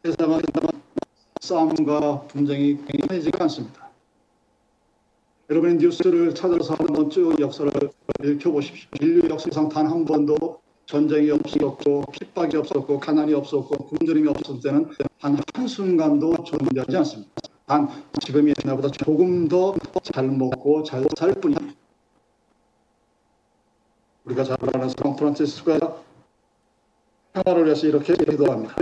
세상은 0.05 0.40
싸움과 1.40 2.20
분쟁이 2.29 2.77
끊이지가 2.77 3.44
않습니다. 3.44 3.86
여러분이 5.48 5.74
뉴스를 5.76 6.35
찾아서 6.35 6.74
한번 6.74 7.09
쭉 7.09 7.38
역사를 7.38 7.70
읽혀보십시오. 8.24 8.88
인류 9.00 9.28
역사상 9.30 9.68
단 9.68 9.87
한 9.87 10.04
번도 10.04 10.61
전쟁이 10.87 11.30
없었고 11.30 12.04
핍박이 12.12 12.56
없었고 12.56 12.98
가난이 12.98 13.32
없었고 13.35 13.76
굶주림이 13.88 14.28
없었을 14.28 14.61
때는 14.61 14.90
단 15.20 15.38
한순간도 15.54 16.44
존재하지 16.44 16.96
않습니다. 16.96 17.30
단 17.66 17.88
지금의 18.20 18.54
옛날보다 18.64 18.88
조금 18.90 19.48
더 19.48 19.74
잘 20.02 20.28
먹고 20.28 20.82
잘 20.85 21.04
살 21.18 21.35
뿐입니다. 21.35 21.74
우리가 24.24 24.44
잘 24.44 24.56
아는 24.74 24.88
성 24.88 25.14
프란치스코가 25.16 25.96
평화를 27.35 27.66
위해서 27.66 27.87
이렇게 27.87 28.14
기도합니다. 28.14 28.74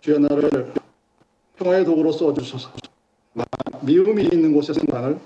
주여 0.00 0.18
나를 0.18 0.72
평화의 1.56 1.84
도구로 1.84 2.12
써주소서. 2.12 2.70
미움이 3.82 4.24
있는 4.32 4.52
곳에 4.52 4.72
사랑을, 4.72 5.18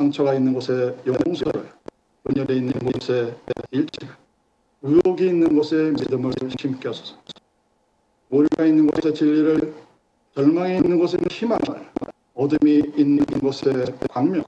상처가 0.00 0.32
있는 0.32 0.54
곳에 0.54 0.96
용서를, 1.06 1.68
분열이 2.24 2.56
있는 2.56 2.72
곳에 2.72 3.36
일치를, 3.70 4.14
의혹이 4.80 5.26
있는 5.26 5.54
곳에 5.54 5.90
믿음을 5.90 6.32
하소서. 6.88 7.16
오류가 8.30 8.64
있는 8.64 8.86
곳에 8.86 9.12
진리를, 9.12 9.74
절망이 10.34 10.76
있는 10.76 10.98
곳에 10.98 11.18
희망을, 11.30 11.86
어둠이 12.34 12.82
있는 12.96 13.26
곳에 13.40 13.84
광명을, 14.08 14.44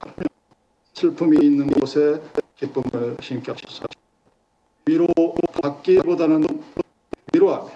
슬픔이 0.95 1.45
있는 1.45 1.67
곳에 1.67 2.19
기쁨을 2.55 3.17
하소서. 3.51 3.85
위로 4.87 5.07
받기보다는 5.61 6.63
위로하며, 7.31 7.69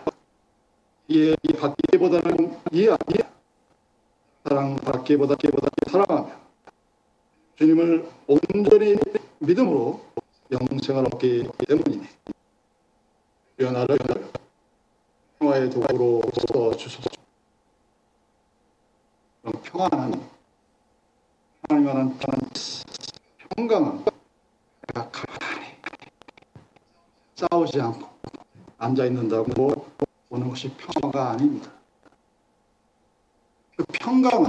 이해 1.10 1.36
받기보다는 1.60 2.58
이해하며, 2.72 3.18
사랑 4.44 4.76
받기보다 4.78 5.36
기보다 5.36 5.68
사랑하며, 5.92 6.47
주님을 7.58 8.08
온전히 8.28 8.96
믿음으로 9.40 10.00
영생을 10.52 11.06
얻기 11.08 11.50
때문이니, 11.68 12.08
나를 13.58 13.98
평화의 15.40 15.72
도구로 15.72 16.22
써 16.54 16.78
주소서. 16.78 17.10
그럼 19.42 19.60
평화는 19.64 20.22
하나님과는 21.68 22.14
내가 24.88 25.10
가만히 25.10 25.66
싸우지 27.34 27.82
않고 27.82 28.08
앉아 28.78 29.06
있는다고 29.06 29.88
보는 30.30 30.50
것이 30.50 30.70
평화가 30.76 31.32
아닙니다. 31.32 31.72
그 33.76 33.84
평강은 33.94 34.46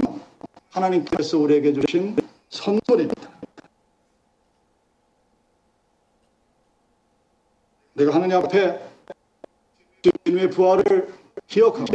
하나님께서 0.70 1.38
우리에게 1.38 1.72
주신 1.72 2.27
선물입니다. 2.58 3.30
내가 7.94 8.14
하나님 8.14 8.36
앞에 8.36 8.80
주님의 10.02 10.50
부활을 10.50 11.14
기억하고 11.46 11.86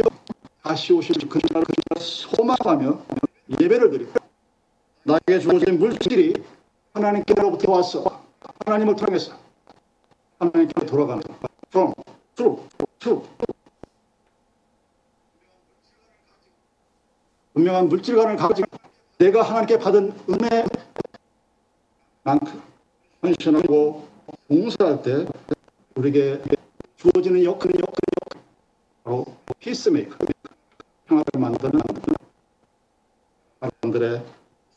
다시 0.62 0.92
오실 0.92 1.16
그날을 1.28 1.66
소망하며 1.98 3.02
예배를 3.60 3.90
드리고 3.90 4.12
나에게 5.04 5.38
주어진 5.40 5.78
물질이 5.78 6.34
하나님께로부터 6.94 7.72
왔어. 7.72 8.24
하나님을 8.64 8.96
통해서 8.96 9.36
하나님께 10.38 10.86
돌아가는 10.86 11.22
from, 11.68 11.92
through, 12.34 12.68
to 12.98 13.26
분명한 17.52 17.88
물질관을 17.88 18.36
가지고 18.36 18.93
내가 19.24 19.40
하나님께 19.40 19.78
받은 19.78 20.12
은혜만큼 22.24 22.62
헌신하고 23.22 24.06
봉사할 24.48 25.02
때 25.02 25.24
우리에게 25.94 26.42
주어지는 26.96 27.42
역할이 27.42 27.72
역할이 27.78 28.44
바로 29.02 29.24
피스메이커 29.60 30.14
평화를 31.06 31.26
만드는 31.38 31.80
사람들의 33.60 34.22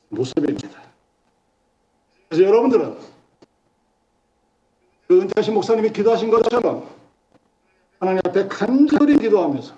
모습입니다. 0.07 0.81
그래서 2.29 2.43
여러분들은 2.45 2.97
그 5.09 5.21
은퇴하신 5.21 5.55
목사님이 5.55 5.91
기도하신 5.91 6.29
것처럼 6.29 6.89
하나님 7.99 8.21
앞에 8.25 8.47
간절히 8.47 9.17
기도하면서 9.17 9.75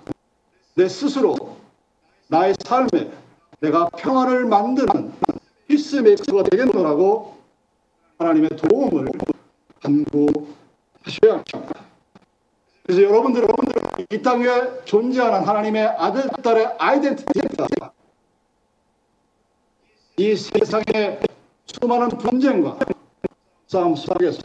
내 0.76 0.88
스스로 0.88 1.56
나의 2.28 2.54
삶에 2.62 3.10
내가 3.60 3.88
평화를 3.90 4.46
만드는 4.46 5.12
피스메이커가 5.68 6.44
되겠노라고 6.44 7.36
하나님의 8.18 8.50
도움을 8.50 9.08
간구하셔야 9.82 11.42
합니다. 11.54 11.80
그래서 12.82 13.02
여러분들, 13.02 13.42
여러분들 13.42 13.82
이 14.10 14.22
땅에 14.22 14.46
존재하는 14.84 15.46
하나님의 15.46 15.86
아들, 15.86 16.28
딸의 16.42 16.76
아이덴티티가 16.78 17.92
이 20.16 20.36
세상의 20.36 21.20
수많은 21.66 22.08
분쟁과 22.08 22.78
싸움 23.66 23.94
속에서 23.94 24.42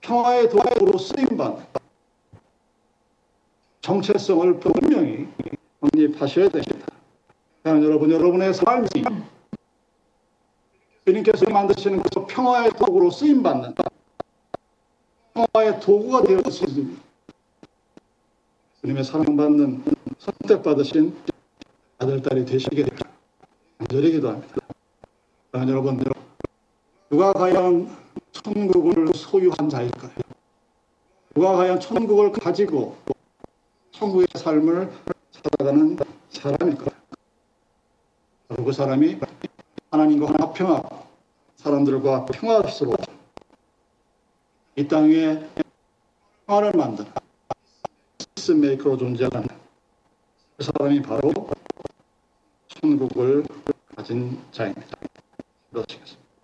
평화의 0.00 0.50
도구로 0.50 0.98
쓰임받는 0.98 1.64
정체성을 3.80 4.60
분명히 4.60 5.28
확립하셔야 5.80 6.48
됩니다. 6.50 6.91
여러분, 7.84 8.10
여러분의 8.10 8.54
삶이 8.54 8.88
주님께서 11.04 11.50
만드시는 11.50 12.02
그 12.02 12.26
평화의 12.26 12.70
도구로 12.78 13.10
쓰임받는 13.10 13.74
평화의 15.34 15.80
도구가 15.80 16.22
되었습니다. 16.22 17.02
주님의 18.80 19.04
사랑받는 19.04 19.84
선택받으신 20.18 21.16
아들딸이 21.98 22.44
되시게 22.44 22.84
되기를 22.84 22.98
간절히 23.78 24.12
기도합니다. 24.12 24.56
여러분, 25.54 26.02
누가 27.10 27.32
과연 27.32 27.90
천국을 28.32 29.08
소유한 29.14 29.68
자일까요? 29.68 30.12
누가 31.34 31.56
과연 31.56 31.80
천국을 31.80 32.30
가지고 32.32 32.96
천국의 33.90 34.26
삶을 34.34 34.90
살아가는 35.30 35.96
사람일까요? 36.30 36.91
그 38.64 38.72
사람이 38.72 39.18
하나님과 39.90 40.32
화평하고 40.38 41.02
사람들과 41.56 42.26
평화스러워 42.26 42.96
이 44.76 44.88
땅에 44.88 45.44
평화를 46.46 46.72
만드는 46.72 47.10
피스메이커로 48.34 48.96
존재하는 48.96 49.46
그 50.56 50.64
사람이 50.64 51.02
바로 51.02 51.32
천국을 52.68 53.44
가진 53.94 54.40
자입니다. 54.50 54.96
그렇습니다. 55.70 56.21